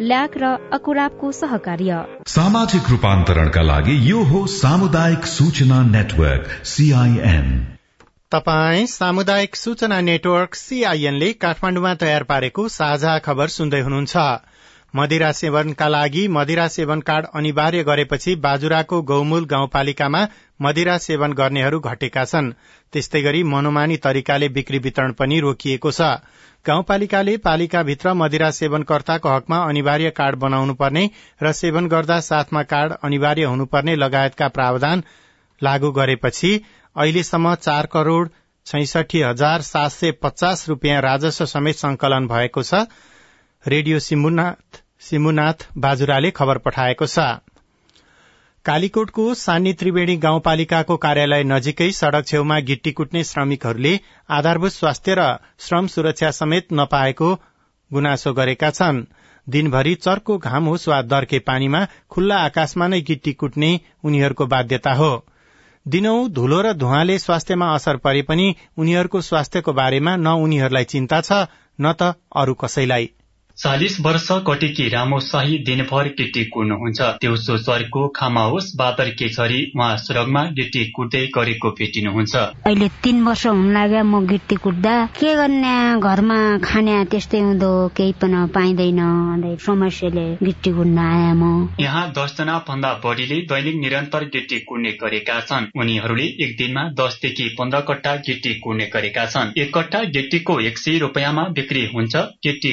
ल्याक 0.00 0.36
र 0.36 0.44
अकुराबको 0.72 1.30
सहकार्य। 1.32 1.96
सामाजिक 2.26 2.88
रूपान्तरणका 2.90 3.62
लागि 3.62 3.96
यो 4.10 4.22
हो 4.24 4.46
सामुदायिक 4.46 5.26
सूचना 5.26 5.82
नेटवर्क 5.82 6.48
सीआईएन 6.66 7.50
तपाई 8.32 8.86
सामुदायिक 8.86 9.56
सूचना 9.56 10.00
नेटवर्क 10.00 10.54
सीआईएनले 10.54 11.32
काठमाडौँमा 11.36 11.94
तयार 11.94 12.22
पारेको 12.22 12.68
साझा 12.68 13.18
खबर 13.18 13.48
सुन्दै 13.48 13.80
हुनुहुन्छ। 13.80 14.16
मदिरा 14.96 15.30
सेवनका 15.32 15.88
लागि 15.88 16.26
मदिरा 16.28 16.66
सेवन 16.68 17.00
कार्ड 17.00 17.26
अनिवार्य 17.34 17.82
गरेपछि 17.84 18.34
बाजुराको 18.36 19.02
गौमूल 19.02 19.44
गाउँपालिकामा 19.44 20.26
मदिरा 20.62 20.96
सेवन 20.98 21.32
गर्नेहरू 21.32 21.80
घटेका 21.80 22.24
छन्। 22.24 22.52
त्यस्तै 22.92 23.22
गरी 23.22 23.42
मनोमानी 23.44 23.96
तरिकाले 23.96 24.48
बिक्री 24.48 24.78
वितरण 24.78 25.12
पनि 25.12 25.40
रोकिएको 25.40 25.90
छ। 25.90 26.00
गाउँपालिकाले 26.66 27.36
पालिकाभित्र 27.36 28.12
मदिरा 28.14 28.50
सेवनकर्ताको 28.50 29.28
हकमा 29.28 29.56
अनिवार्य 29.64 30.10
कार्ड 30.10 30.36
बनाउनु 30.36 30.74
पर्ने 30.74 31.10
र 31.42 31.52
सेवन 31.52 31.88
गर्दा 31.88 32.18
साथमा 32.20 32.62
कार्ड 32.62 32.92
अनिवार्य 33.02 33.44
हुनुपर्ने 33.44 33.96
लगायतका 33.96 34.48
प्रावधान 34.48 35.02
लागू 35.62 35.90
गरेपछि 35.92 36.52
अहिलेसम्म 36.96 37.54
चार 37.60 37.86
करोड़ 37.86 38.28
छैसठी 38.66 39.22
हजार 39.22 39.62
सात 39.62 39.90
सय 39.90 40.10
पचास 40.22 40.68
रूपियाँ 40.68 41.00
राजस्व 41.02 41.46
समेत 41.46 41.76
संकलन 41.76 42.26
भएको 42.26 42.62
छ। 42.62 42.86
रेडियो 43.64 43.98
सिमुनाथ 43.98 45.66
बाजुराले 45.78 46.30
खबर 46.30 46.58
पठाएको 46.58 47.06
छ। 47.06 47.18
कालीकोटको 48.64 49.22
सानी 49.34 49.72
त्रिवेणी 49.72 50.14
गाउँपालिकाको 50.16 50.96
कार्यालय 50.96 51.42
नजिकै 51.44 51.90
सड़क 51.90 52.26
छेउमा 52.26 52.58
गिट्टी 52.58 52.90
कुट्ने 52.92 53.22
श्रमिकहरूले 53.24 53.94
आधारभूत 54.28 54.72
स्वास्थ्य 54.72 55.14
र 55.14 55.24
श्रम 55.58 55.86
सुरक्षा 55.86 56.30
समेत 56.30 56.66
नपाएको 56.72 57.30
गुनासो 57.90 58.32
गरेका 58.32 58.70
छन्। 58.70 59.00
दिनभरि 59.46 59.94
चर्को 59.94 60.36
घाम 60.38 60.64
होस् 60.64 60.88
वा 60.88 61.00
दर्के 61.02 61.38
पानीमा 61.38 61.80
खुल्ला 62.10 62.36
आकाशमा 62.40 62.86
नै 62.86 63.00
गिट्टी 63.00 63.32
कुट्ने 63.32 63.70
उनीहरूको 64.04 64.46
बाध्यता 64.46 64.92
हो। 64.92 65.10
दिनौ 65.86 66.14
धुलो 66.28 66.60
र 66.62 66.72
धुवाले 66.74 67.18
स्वास्थ्यमा 67.18 67.72
असर 67.74 67.96
परे 67.96 68.22
पनि 68.22 68.46
उनीहरूको 68.78 69.20
स्वास्थ्यको 69.20 69.72
बारेमा 69.72 70.16
न 70.16 70.36
उनीहरूलाई 70.38 70.84
चिन्ता 70.84 71.20
छ 71.20 71.32
न 71.78 71.92
त 71.92 72.14
अरू 72.36 72.54
कसैलाई। 72.54 73.10
चालिस 73.58 73.98
वर्ष 74.00 74.26
कटेकी 74.46 74.88
रामो 74.88 75.18
शाही 75.20 75.56
दिनभर 75.58 76.08
गिटी 76.18 76.44
कुर्नुहुन्छ। 76.44 77.00
दिउँसो 77.20 77.56
चर्को 77.58 78.06
खामा 78.16 78.42
होस् 78.44 78.70
बादर 78.76 79.08
केछरी 79.12 79.60
उहाँ 79.76 79.96
सड़कमा 79.96 80.42
गिटी 80.58 80.84
कुट्दै 80.90 81.20
गरेको 81.34 81.70
भेटिनुहुन्छ। 81.70 82.34
अहिले 82.66 82.88
तीन 83.04 83.22
वर्ष 83.22 83.46
हुन 83.46 83.72
लाग्यो 83.72 84.02
म 84.04 84.24
गिटी 84.26 84.56
कुट्दा 84.56 84.94
के 85.12 85.34
गर्ने 85.36 85.74
घरमा 86.00 86.38
खाने 86.64 87.04
त्यस्तै 87.12 87.40
हुँदो 87.40 87.70
केही 87.96 88.12
पनि 88.18 88.40
पाइँदैन 88.54 89.00
समस्याले 89.60 90.26
गिटी 90.42 90.70
कुट्न 90.72 90.98
आए 90.98 91.32
म। 91.36 91.76
यहाँ 91.80 92.04
दसजना 92.16 92.56
भन्दा 92.68 92.92
बढीले 93.04 93.38
दैनिक 93.52 93.76
निरन्तर 93.76 94.24
गिटी 94.32 94.58
कुर्ने 94.64 94.92
गरेका 94.96 95.38
छन्। 95.42 95.68
उनीहरूले 95.76 96.26
एक 96.40 96.56
दिनमा 96.58 96.88
दसदेखि 96.96 97.48
पन्ध्र 97.58 97.80
कट्टा 97.88 98.16
गिटी 98.24 98.54
कुर्ने 98.64 98.90
गरेका 98.92 99.26
छन्। 99.26 99.52
एक 99.60 99.76
कट्टा 99.76 100.02
गिटीको 100.16 100.60
एक 100.62 100.78
सय 100.78 100.98
रुपियाँमा 101.04 101.44
बिक्री 101.52 101.86
हुन्छ। 101.94 102.16
गिटी 102.46 102.72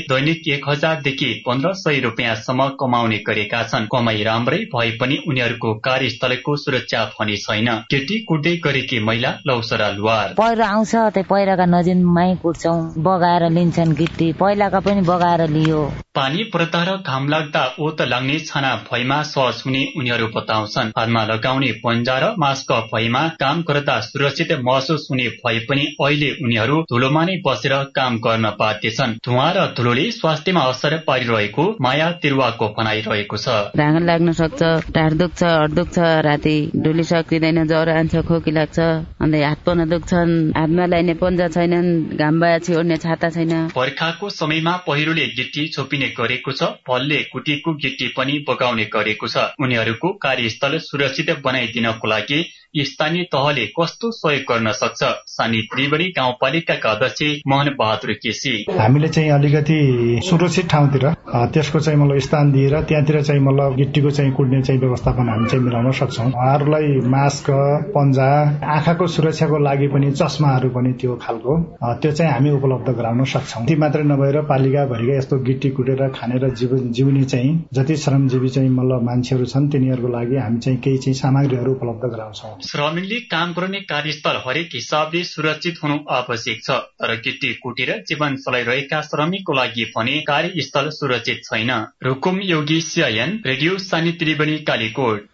दैनिक 0.00 0.48
एक 0.48 0.68
हजारदेखि 0.68 1.32
पन्ध्र 1.46 1.72
सय 1.74 2.00
रुपियाँसम्म 2.00 2.68
कमाउने 2.80 3.18
गरेका 3.18 3.62
छन्। 3.62 3.86
कमाई 3.92 4.22
राम्रै 4.22 4.58
भए 4.74 4.90
पनि 5.00 5.18
उनीहरूको 5.28 5.74
कार्यस्थलको 5.80 6.56
सुरक्षा 6.56 7.04
भने 7.14 7.36
छैन। 7.36 7.68
केटी 7.90 8.18
कुट्दै 8.24 8.56
गरेकी 8.64 9.00
महिला 9.00 9.34
लौसरा 9.46 9.88
लुवार 9.90 10.34
पहिरो 10.38 10.64
आउँछ 10.64 10.94
त्यही 10.94 11.28
पहिरोका 11.30 11.66
नजिकमै 11.66 12.28
कुट्छौ। 12.42 12.74
बगाएर 13.04 13.50
लिन्छन् 13.50 13.94
गिट्टी। 13.94 14.32
पहिलाका 14.32 14.80
पनि 14.80 15.00
बगाएर 15.02 15.48
लियो। 15.50 15.82
पानी 16.14 16.42
पर्दा 16.44 16.82
र 16.84 16.96
घाम 17.02 17.28
लाग्दा 17.28 17.62
ओत 17.80 18.00
लाग्ने 18.02 18.38
छाना 18.40 18.74
भएमा 18.90 19.22
सहज 19.22 19.62
हुने 19.66 19.82
उनीहरू 19.96 20.26
बताउँछन्। 20.36 20.92
हातमा 20.98 21.24
लगाउने 21.24 21.70
पन्जा 21.84 22.18
र 22.18 22.34
मास्क 22.38 22.72
भएमा 22.92 23.22
काम 23.40 23.62
गर्दा 23.62 23.98
सुरक्षित 24.00 24.52
महसुस 24.64 25.08
हुने 25.10 25.28
भए 25.40 25.58
पनि 25.70 25.86
अहिले 26.00 26.30
उनीहरू 26.44 26.80
धुलोमा 26.82 27.24
नै 27.24 27.36
बसेर 27.46 27.74
काम 27.96 28.18
गर्न 28.18 28.50
बाध्य 28.58 28.90
छन्। 28.90 29.16
धुवा 29.26 29.50
र 29.56 29.66
धुलोले 29.84 30.10
स्वास्थ्यमा 30.10 30.60
असर 30.64 30.96
पारिरहेको 31.06 31.64
माया 31.84 32.06
तिरुवाको 32.20 32.66
भनाइरहेको 32.76 33.36
छ। 33.36 33.76
ढाँगन 33.76 34.04
लाग्न 34.08 34.32
सक्छ 34.32 34.62
ढाड 34.96 35.12
दुख्छ 35.12 35.42
हट 35.44 35.70
दुख्छ 35.76 35.98
राति 36.24 36.56
डुली 36.84 37.04
सकिँदैन 37.04 37.66
ज्वरो 37.68 37.92
आन्छ 37.92 38.22
खोकी 38.24 38.50
लाग्छ 38.50 38.78
अन्त 39.20 39.34
हात 39.44 39.60
पनि 39.66 39.84
दुख्छन् 39.92 40.32
हातमा 40.56 40.86
लाइने 40.88 41.14
पन्जा 41.20 41.48
छैनन् 41.52 42.16
घाम 42.16 42.40
बायाछि 42.40 42.74
ओड्ने 42.74 42.96
छाता 42.96 43.28
छैन। 43.36 43.52
बर्खाको 43.76 44.30
समयमा 44.32 44.74
पहिरोले 44.88 45.26
गिट्टी 45.36 45.68
छोपिने 45.76 46.08
गरेको 46.16 46.52
छ 46.54 46.72
फलले 46.88 47.20
कुटीको 47.28 47.76
गिट्टी 47.84 48.08
पनि 48.16 48.40
बगाउने 48.48 48.88
गरेको 48.88 49.28
छ। 49.28 49.52
उनीहरूको 49.60 50.16
कार्यस्थल 50.24 50.78
सुरक्षित 50.80 51.36
बनाइदिनको 51.44 52.08
लागि 52.08 52.40
स्थानीय 52.78 53.22
तहले 53.22 53.66
कस्तो 53.66 54.10
सहयोग 54.10 54.42
गर्न 54.42 54.72
सक्छ? 54.72 55.04
सानी 55.26 55.62
त्रिवेणी 55.62 56.04
गाउँपालिकाका 56.04 56.90
अध्यक्ष 56.90 57.42
मोहन 57.46 57.74
बहादुर 57.78 58.12
केसी। 58.12 58.66
हामीले 58.78 59.08
चाहिँ 59.08 59.30
अलिकति 59.30 60.20
सुरक्षित 60.24 60.68
ठाउँतिर 60.68 61.13
त्यसको 61.34 61.80
चाहिँ 61.80 61.98
मतलब 61.98 62.18
स्थान 62.20 62.50
दिएर 62.52 62.80
त्यहाँतिर 62.88 63.20
चाहिँ 63.22 63.40
मतलब 63.42 63.76
गिट्टीको 63.76 64.10
चाहिँ 64.10 64.32
कुट्ने 64.32 64.60
चाहिँ 64.62 64.80
व्यवस्थापन 64.80 65.28
हामी 65.28 65.48
चाहिँ 65.50 65.64
मिलाउन 65.64 65.90
सक्छौँ। 65.92 66.26
उहाँहरूलाई 66.26 67.00
मास्क 67.10 67.50
पन्जा 67.94 68.28
आँखाको 68.74 69.06
सुरक्षाको 69.06 69.58
लागि 69.58 69.88
पनि 69.94 70.10
चस्माहरू 70.12 70.68
पनि 70.70 70.92
त्यो 71.00 71.16
खालको 71.22 71.56
त्यो 72.02 72.12
चाहिँ 72.12 72.32
हामी 72.32 72.50
उपलब्ध 72.50 72.88
गराउन 72.98 73.24
सक्छौँ। 73.24 73.64
ती 73.66 73.76
मात्रै 73.76 74.02
नभएर 74.04 74.40
पालिकाभरिका 74.50 75.16
यस्तो 75.18 75.38
गिट्टी 75.48 75.70
कुटेर 75.70 76.06
खाने 76.14 76.38
र 76.38 76.50
जिउने 76.54 77.24
चाहिँ 77.24 77.50
जति 77.74 77.96
श्रमजीवी 77.96 78.48
चाहिँ 78.48 78.70
मतलब 78.70 79.02
मान्छेहरू 79.02 79.44
छन् 79.44 79.68
तिनीहरूको 79.72 80.08
लागि 80.08 80.36
हामी 80.36 80.58
चाहिँ 80.60 80.78
केही 80.78 80.98
चाहिँ 80.98 81.14
सामग्रीहरू 81.14 81.72
उपलब्ध 81.72 82.04
गराउँछौँ। 82.14 82.52
श्रमिकले 82.68 83.20
काम 83.34 83.52
गर्ने 83.58 83.80
कार्यस्थल 83.90 84.40
हरेक 84.46 84.68
हिसाबले 84.74 85.24
सुरक्षित 85.24 85.82
हुनु 85.82 85.98
आवश्यक 86.12 86.62
छ 86.62 86.78
तर 86.94 87.14
गिट्टी 87.26 87.52
कुटेर 87.62 87.92
जीवन 88.08 88.36
चलाइरहेका 88.46 89.00
श्रमिकको 89.10 89.52
लागि 89.52 89.90
भने 89.96 90.16
कार्यस्थल 90.30 90.88
सुरक्षित 90.94 91.22
छैन 91.30 91.86
रुकुम 92.02 92.40
योगी 92.40 92.80
सिआइएन 92.80 93.42
रेडियो 93.46 93.78
सानी 93.78 94.12
त्रिवेणी 94.12 94.58
कालीकोट 94.58 95.26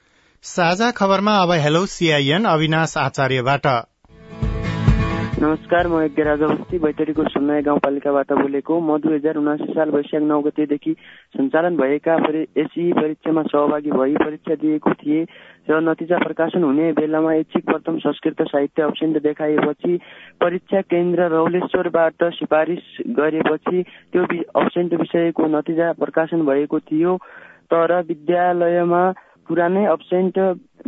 साझा 0.43 0.91
खबरमा 0.91 1.37
अब 1.37 1.53
हेलो 1.53 1.87
सिआइएन 1.87 2.45
अविनाश 2.45 2.97
आचार्यबाट 2.97 3.67
नमस्कार 5.41 5.87
म 5.89 6.01
यज्ञ 6.03 6.23
राजा 6.23 6.47
बस्ती 6.47 6.79
बैतडीको 6.79 7.25
सुन्नाय 7.25 7.63
गाउँपालिकाबाट 7.65 8.33
बोलेको 8.39 8.79
म 8.79 8.97
दुई 9.01 9.15
हजार 9.15 9.37
उनासी 9.41 9.73
साल 9.73 9.91
वैशाख 9.91 10.23
नौ 10.23 10.41
गतेदेखि 10.43 10.93
सञ्चालन 11.37 11.77
भएका 11.77 12.15
एसई 12.61 12.85
परीक्षामा 12.93 13.43
सहभागी 13.49 13.91
भई 13.91 14.15
परीक्षा 14.21 14.55
दिएको 14.61 14.93
थिए 15.01 15.23
र 15.71 15.79
नतिजा 15.81 16.19
प्रकाशन 16.25 16.63
हुने 16.63 16.91
बेलामा 16.93 17.33
ऐच्छिक 17.35 17.65
प्रथम 17.65 17.99
संस्कृत 17.99 18.43
साहित्य 18.43 18.83
अप्सेन्ट 18.83 19.23
देखाएपछि 19.23 19.97
परीक्षा 20.41 20.81
केन्द्र 20.93 21.29
रौलेश्वरबाट 21.33 22.25
सिफारिस 22.41 22.93
गरेपछि 23.17 23.83
त्यो 24.13 24.27
अप्सेन्ट 24.61 24.95
विषयको 25.01 25.47
नतिजा 25.57 25.93
प्रकाशन 26.03 26.45
भएको 26.51 26.81
थियो। 26.83 27.17
तर 27.73 27.97
विद्यालयमा 28.03 29.03
पुरानै 29.49 29.87
अब्सेन्ट 29.87 30.39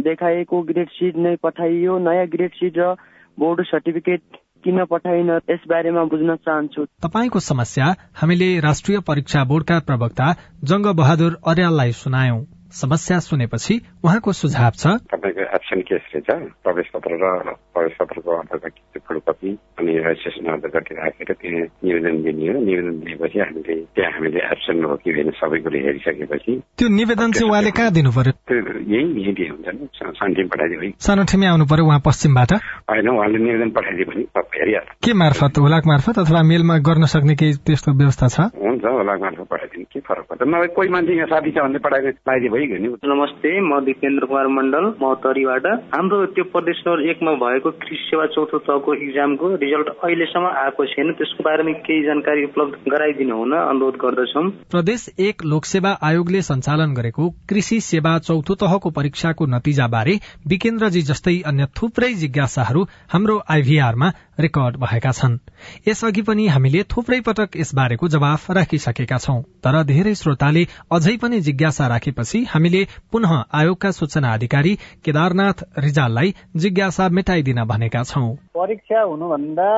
देखाएको 0.03 0.62
ग्रेड 0.69 0.95
सिट 0.99 1.17
नै 1.17 1.35
पठाइयो। 1.43 1.99
नयाँ 2.05 2.27
ग्रेड 2.37 2.61
सिट 2.61 2.79
र 2.79 2.95
बोर्ड 3.38 3.61
सर्टिफिकेट 3.67 4.42
किन 4.64 4.85
पठाइन 4.85 5.31
यसबारेमा 5.51 6.05
बुझ्न 6.05 6.37
चाहन्छु। 6.37 6.85
तपाईँको 7.03 7.40
समस्या 7.40 7.94
हामीले 8.14 8.48
राष्ट्रिय 8.61 9.01
परीक्षा 9.01 9.44
बोर्डका 9.44 9.79
प्रवक्ता 9.79 10.33
जंग 10.64 10.87
बहादुर 10.94 11.38
अर्याललाई 11.46 11.92
सुनायौं। 11.92 12.42
समस्या 12.73 13.19
सुनेपछि 13.21 13.75
उहाँको 14.05 14.33
सुझाव 14.33 14.73
छ। 14.81 14.85
तपाईँको 15.13 15.43
एब्सेन्ट 15.57 15.85
केस 15.89 16.05
रहेछ 16.15 16.29
प्रवेश 16.65 16.87
पत्र 16.95 17.13
र 17.23 17.55
प्रवेश 17.75 17.93
पत्रको 18.01 18.31
अर्धकटी 18.33 18.99
फोटोकपी 18.99 19.51
अनि 19.79 19.93
रेजिस्ट्रेसन 20.07 20.47
अर्धकटी 20.53 20.95
राखेर 20.95 21.33
त्यहाँ 21.33 21.67
निवेदन 21.85 22.23
दिने 22.23 22.47
हो। 22.49 22.61
निवेदन 22.65 22.95
दिएपछि 23.05 23.39
हामीले 23.39 23.75
त्यहाँ 23.97 24.13
हामीले 24.13 24.41
एब्सेन्ट 24.53 24.85
हो 24.89 24.97
कि 25.03 25.11
होइन 25.13 25.31
सबै 25.41 25.59
कुरो 25.65 25.79
हेरिसकेपछि 25.87 26.53
त्यो 26.79 26.89
निवेदन 26.89 27.33
चाहिँ 27.33 27.51
उहाँले 27.51 27.71
कहाँ 27.79 27.93
दिनु 27.93 28.11
पर्यो 28.17 28.33
यही 28.93 29.07
यही 29.27 29.47
हुन्छ 29.53 29.69
नि 29.69 30.45
पठाइदियो 30.53 30.81
है। 30.83 30.91
सानो 30.99 31.23
ठिमी 31.31 31.47
आउनु 31.47 31.65
पर्यो 31.67 31.85
उहाँ 31.87 32.01
पश्चिमबाट? 32.07 32.53
होइन 32.91 33.09
उहाँले 33.09 33.39
निवेदन 33.39 33.71
पठाइदियो 33.77 34.07
भने 34.11 34.23
हेरिहाल्छ। 34.53 34.89
के 35.05 35.13
मार्फत 35.13 35.59
हुलाक 35.59 35.85
मार्फत 35.87 36.19
अथवा 36.19 36.43
मेलमा 36.43 36.77
गर्न 36.89 37.05
सक्ने 37.13 37.35
केही 37.35 37.53
त्यस्तो 37.67 37.93
व्यवस्था 37.93 38.27
छ? 38.29 38.41
हुन्छ 38.57 38.85
हुलाक 38.85 39.19
मार्फत 39.21 39.47
पठाइदिनु। 39.51 39.85
के 39.93 40.01
फरक 40.01 40.25
पर्छ? 40.31 40.41
नभए 40.43 40.67
कोही 40.77 40.89
मान्छे 40.89 41.13
यहाँ 41.17 41.29
साथी 41.33 41.51
छ 41.53 41.59
भने 41.63 41.79
पठाइदिनु 41.79 42.13
लगाइदियो 42.13 42.62
नमस्ते 42.62 43.51
म 43.61 43.79
दिपेन्द्र 43.85 44.27
कुमार 44.27 44.46
मण्डल 44.46 44.85
मौतरीबाट 45.01 45.66
हाम्रो 45.94 46.18
त्यो 46.27 46.44
प्रदेश 46.44 46.83
नम्बर 46.87 47.01
एकमा 47.11 47.33
भएको 47.35 47.70
कृषि 47.70 47.96
सेवा 48.01 48.27
चौथो 48.27 48.59
तहको 48.59 48.94
इक्जामको 48.94 49.48
रिजल्ट 49.55 49.88
अहिलेसम्म 49.88 50.46
आएको 50.62 50.85
छैन। 50.87 51.12
त्यसको 51.12 51.42
बारेमा 51.42 51.72
केही 51.83 52.03
जानकारी 52.03 52.44
उपलब्ध 52.44 52.75
गराइदिनु 52.92 53.37
हुन 53.37 53.53
अनुरोध 53.53 53.96
गर्दछौ। 54.05 54.42
प्रदेश 54.70 55.09
एक 55.18 55.44
लोकसेवा 55.44 55.92
आयोगले 56.03 56.42
सञ्चालन 56.42 56.94
गरेको 56.94 57.31
कृषि 57.51 57.81
सेवा 57.83 58.18
चौथो 58.18 58.55
तहको 58.55 58.90
परीक्षाको 58.90 59.46
नतिजा 59.46 59.87
बारे 59.87 60.14
विकेन्द्रजी 60.46 61.03
जस्तै 61.11 61.37
अन्य 61.46 61.66
थुप्रै 61.77 62.12
जिज्ञासाहरू 62.14 62.83
हाम्रो 63.12 63.37
आइभीआरमा 63.51 64.12
रेकर्ड 64.43 64.77
भएका 64.77 65.13
छन्। 65.13 65.39
यसअघि 65.89 66.23
पनि 66.23 66.47
हामीले 66.49 66.83
थुप्रै 66.93 67.21
पटक 67.21 67.57
यसबारेको 67.57 68.09
जवाफ 68.09 68.51
राखिसकेका 68.51 69.19
छौं। 69.19 69.41
तर 69.65 69.83
धेरै 69.85 70.15
श्रोताले 70.15 70.63
अझै 70.93 71.17
पनि 71.23 71.41
जिज्ञासा 71.41 71.87
राखेपछि 71.87 72.45
हामीले 72.51 72.83
पुनः 73.13 73.33
आयोगका 73.55 73.91
सूचना 73.93 74.33
अधिकारी 74.33 74.75
केदारनाथ 75.05 75.65
रिजाललाई 75.79 76.35
जिज्ञासा 76.57 77.09
मेटाइदिन 77.09 77.65
भनेका 77.65 78.03
छौं। 78.05 78.29
परीक्षा 78.57 79.01
हुनुभन्दा 79.03 79.69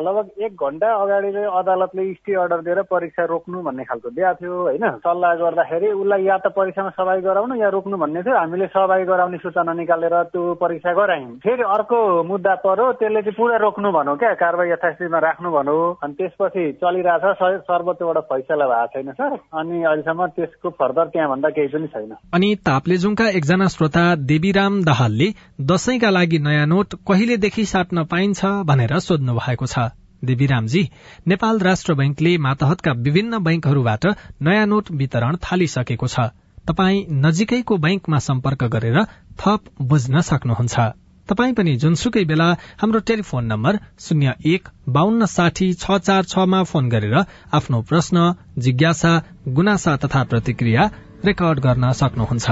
लगभग 0.00 0.42
एक 0.44 0.52
घण्टा 0.60 0.88
अगाडि 1.02 1.28
अदालतले 1.60 2.12
स्टे 2.14 2.34
अर्डर 2.34 2.60
दिएर 2.62 2.82
परीक्षा 2.90 3.24
रोक्नु 3.24 3.62
भन्ने 3.62 3.84
खालको 3.84 4.10
दिएको 4.10 4.34
थियो 4.34 4.54
होइन? 4.60 4.84
सल्लाह 5.06 5.34
गर्दाखेरि 5.34 5.88
उसलाई 5.92 6.24
या 6.24 6.36
त 6.38 6.52
परीक्षामा 6.56 6.90
सहभागी 6.90 7.22
गराउनु 7.22 7.54
या 7.62 7.68
रोक्नु 7.68 7.96
भन्ने 7.96 8.22
थियो। 8.22 8.36
हामीले 8.36 8.66
सहभागी 8.66 9.04
गराउने 9.04 9.38
सूचना 9.38 9.72
निकालेर 9.72 10.14
त्यो 10.32 10.42
परीक्षा 10.62 10.92
गरायौँ। 10.92 11.36
फेरि 11.44 11.64
अर्को 11.76 11.98
मुद्दा 12.24 12.54
पर्यो 12.66 12.92
त्यसले 13.00 13.22
चाहिँ 13.22 13.36
पुरा 13.36 13.56
रोक्नु 13.64 13.88
भनौँ 14.00 14.16
क्या 14.16 14.32
कारवाही 14.40 14.70
यथास्थितिमा 14.70 15.18
राख्नु 15.18 15.50
भनौँ। 15.50 15.80
अनि 16.02 16.14
त्यसपछि 16.18 16.64
चलिरहेछ 16.82 17.24
सर्वोच्चबाट 17.68 18.18
फैसला 18.32 18.66
भएको 18.66 18.86
छैन 18.94 19.12
सर। 19.12 19.38
अनि 19.60 19.82
अहिलेसम्म 19.84 20.26
त्यसको 20.36 20.70
फर्दर 20.80 21.06
त्यहाँभन्दा 21.14 21.48
केही 21.56 21.68
पनि 21.68 21.86
छैन। 21.86 22.12
अनि 22.34 22.54
ताप्लेजुङका 22.66 23.28
एकजना 23.38 23.66
श्रोता 23.68 24.04
देवीराम 24.30 24.82
दाहालले 24.84 25.28
दशैंका 25.70 26.10
लागि 26.10 26.38
नयाँ 26.40 26.66
नोट 26.66 26.94
कहिलेदेखि 27.08 27.64
साट्न 27.64 28.04
पाइन्छ? 28.12 28.44
भनेर 28.66 28.98
सोध्नु 29.00 29.34
भएको 29.34 29.66
छ। 29.66 29.90
देवीरामजी 30.24 30.82
नेपाल 31.28 31.58
राष्ट्र 31.60 31.94
बैंकले 31.94 32.36
मातहतका 32.38 32.92
विभिन्न 33.04 33.42
बैंकहरूबाट 33.44 34.06
नयाँ 34.42 34.66
नोट 34.66 34.90
वितरण 34.92 35.36
थालिसकेको 35.44 36.06
छ। 36.06 36.30
तपाई 36.68 37.06
नजिकैको 37.10 37.76
बैंकमा 37.78 38.18
सम्पर्क 38.20 38.64
गरेर 38.74 38.98
थप 39.40 39.70
बुझ्न 39.82 40.20
सक्नुहुन्छ। 40.22 40.99
तपाई 41.30 41.52
पनि 41.52 41.72
जुनसुकै 41.82 42.22
बेला 42.28 42.46
हाम्रो 42.78 43.00
टेलिफोन 43.08 43.44
नम्बर 43.46 43.76
शून्य 44.04 44.32
एक 44.52 44.68
बान्न 44.88 45.26
साठी 45.32 45.68
छ 45.74 45.98
चार 46.06 46.24
छमा 46.30 46.62
फोन 46.70 46.88
गरेर 46.88 47.14
आफ्नो 47.54 47.80
प्रश्न 47.90 48.24
जिज्ञासा 48.58 49.12
गुनासा 49.56 49.94
तथा 50.04 50.22
प्रतिक्रिया 50.30 50.86
रेकर्ड 51.24 51.60
गर्न 51.60 51.92
सक्नुहुन्छ। 51.98 52.48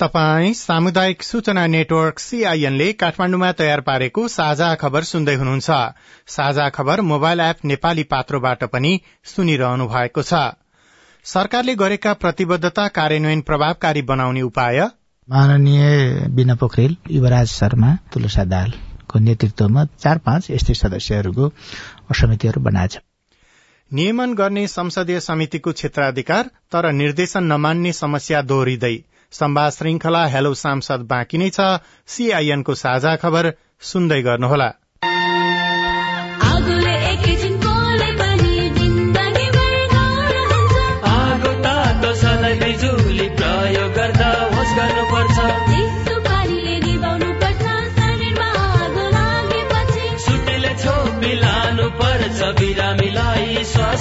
तपाई 0.00 0.54
सामुदायिक 0.54 1.22
सूचना 1.22 1.66
नेटवर्क 1.66 2.18
सीआईएनले 2.18 2.88
काठमाण्डुमा 3.02 3.50
तयार 3.52 3.80
पारेको 3.80 4.26
साझा 4.28 4.70
खबर 4.80 5.02
सुन्दै 5.10 5.34
हुनुहुन्छ। 5.34 5.70
साझा 6.28 6.68
खबर 6.70 7.00
मोबाइल 7.10 7.40
एप 7.40 7.58
नेपाली 7.64 8.04
पात्रोबाट 8.14 8.64
पनि 8.72 8.92
सुनिरहनु 9.26 9.86
भएको 9.86 10.22
छ। 10.22 10.42
सरकारले 11.26 11.74
गरेका 11.76 12.12
प्रतिबद्धता 12.22 12.88
कार्यान्वयन 12.96 13.40
प्रभावकारी 13.42 14.02
बनाउने 14.08 14.42
उपाय 14.42 14.80
माननीय 15.30 16.26
बिना 16.30 16.54
पोखरेल 16.54 16.96
युवराज 17.10 17.46
शर्मा 17.46 17.90
तुलसा 18.12 18.44
दालको 18.44 19.18
नेतृत्वमा 19.18 19.84
चार 19.98 20.18
पाँच 20.18 20.50
यस्तै 20.50 20.74
सदस्यहरूको 20.74 21.48
समितिहरू 22.12 22.60
बनाएछ। 22.60 22.98
नियमन 23.92 24.34
गर्ने 24.34 24.66
संसदीय 24.66 25.20
समितिको 25.20 25.72
क्षेत्राधिकार 25.72 26.50
तर 26.72 26.90
निर्देशन 26.92 27.44
नमान्ने 27.44 27.92
समस्या 27.92 28.42
दोहोरिँदै 28.42 28.94
संवाद 29.32 29.72
श्रृंखला 29.72 30.26
हेलो 30.26 30.54
सांसद 30.54 31.06
बाँकी 31.06 31.38
नै 31.38 31.50
छ। 31.50 31.78
सीआईएनको 32.06 32.74
साझा 32.74 33.16
खबर 33.16 33.52
सुन्दै 33.80 34.22
गर्नुहोला। 34.22 34.70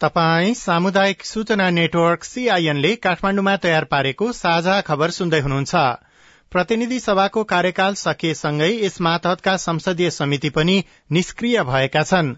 तपाई 0.00 0.54
सामुदायिक 0.54 1.24
सूचना 1.24 1.68
नेटवर्क 1.70 2.24
सीआईएनले 2.24 2.94
काठमाण्डुमा 2.96 3.56
तयार 3.56 3.84
पारेको 3.84 4.32
साझा 4.32 4.80
खबर 4.80 5.10
सुन्दै 5.10 5.40
हुनुहुन्छ। 5.40 5.74
प्रतिनिधि 6.52 6.98
सभाको 7.00 7.44
कार्यकाल 7.44 7.94
सकिएसँगै 7.94 8.70
यस 8.84 9.00
मातहतका 9.00 9.56
संसदीय 9.56 10.10
समिति 10.10 10.50
पनि 10.50 10.76
निष्क्रिय 11.12 11.62
भएका 11.62 12.02
छन्। 12.02 12.34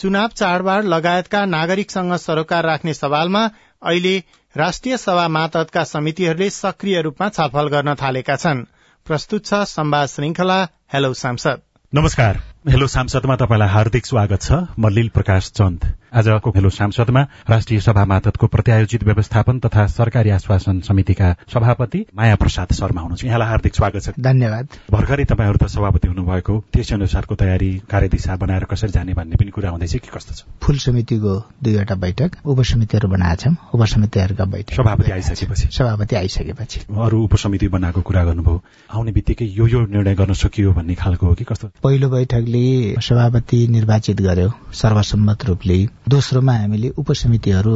चुनाव 0.00 0.28
चाडबाड 0.34 0.84
लगायतका 0.84 1.44
नागरिकसँग 1.44 2.16
सरोकार 2.16 2.64
राख्ने 2.64 2.94
सवालमा 2.94 3.44
अहिले 3.82 4.16
राष्ट्रिय 4.56 4.96
सभा 4.96 5.28
मातहतका 5.28 5.84
समितिहरूले 5.84 6.50
सक्रिय 6.50 7.00
रूपमा 7.02 7.28
छलफल 7.28 7.68
गर्न 7.68 7.94
थालेका 7.94 8.36
छन्। 8.36 8.66
प्रस्तुत 9.06 9.46
छ 9.46 9.64
संवाद 9.68 10.08
श्रृंखला 10.08 10.60
हेलो 10.92 11.14
सांसद। 11.14 11.62
नमस्कार। 11.92 12.36
हेलो 12.68 12.86
सांसदमा 12.86 13.36
तपाईँलाई 13.36 13.68
हार्दिक 13.68 14.06
स्वागत 14.06 14.42
छ। 14.42 14.52
म 14.78 14.88
लील 14.88 15.08
प्रकाश 15.08 15.50
चन्द। 15.50 15.84
आजको 16.14 16.50
हेलो 16.50 16.68
सांसदमा 16.70 17.20
राष्ट्रिय 17.50 17.80
सभा 17.80 18.04
मातहतको 18.04 18.46
प्रत्यायोजित 18.46 19.02
व्यवस्थापन 19.04 19.58
तथा 19.58 19.86
सरकारी 19.86 20.30
आश्वासन 20.30 20.80
समितिका 20.80 21.34
सभापति 21.52 22.04
माया 22.16 22.36
प्रसाद 22.36 22.72
शर्मा 22.72 23.00
हुनुहुन्छ। 23.00 23.24
यहाँलाई 23.24 23.48
हार्दिक 23.48 23.74
स्वागत 23.74 24.02
छ। 24.02 24.08
धन्यवाद। 24.20 24.68
भर्खरै 24.90 25.24
तपाईँहरू 25.24 25.58
त 25.60 25.68
सभापति 25.68 26.08
हुनुभएको 26.08 26.64
त्यस 26.72 26.92
अनुसारको 26.92 27.34
तयारी 27.34 27.70
कार्यदिशा 27.90 28.36
बनाएर 28.36 28.64
कसरी 28.64 28.90
जाने 28.90 29.14
भन्ने 29.14 29.36
पनि 29.36 29.50
कुरा 29.50 29.70
हुँदैछ 29.70 29.92
कि 29.92 30.08
कस्तो 30.14 30.34
छ? 30.34 30.44
फुल 30.64 30.78
समितिको 30.78 31.34
दुईवटा 31.62 31.94
बैठक 31.94 32.30
उपसमितिहरू 32.44 33.08
बनाएका 33.08 33.36
छौँ 33.36 33.56
उपसमितिहरूका 33.74 34.44
बैठक। 34.44 34.74
सभापति 34.74 35.12
आइसकेपछि। 35.12 35.68
सभापति 35.76 36.16
आइसकेपछि। 36.16 36.80
अरू 36.88 37.22
उपसमिति 37.24 37.68
बनाएको 37.68 38.00
कुरा 38.00 38.24
गर्नुभयो। 38.24 38.62
आउने 38.94 39.12
बित्तिकै 39.12 39.44
यो 39.44 39.66
यो 39.66 39.80
निर्णय 39.86 40.14
गर्न 40.14 40.32
सकियो 40.32 40.72
भन्ने 40.72 40.94
खालको 40.94 41.26
हो 41.26 41.34
कि 41.34 41.44
कस्तो? 41.44 41.68
पहिलो 41.82 42.08
बैठकले 42.08 42.96
सभापति 43.02 43.66
निर्वाचित 43.68 44.20
गर्यो 44.20 44.50
सर्वसम्मत 44.72 45.44
रूपले। 45.44 45.78
दोस्रोमा 46.08 46.52
हामीले 46.52 46.88
उपसमितिहरू 46.96 47.74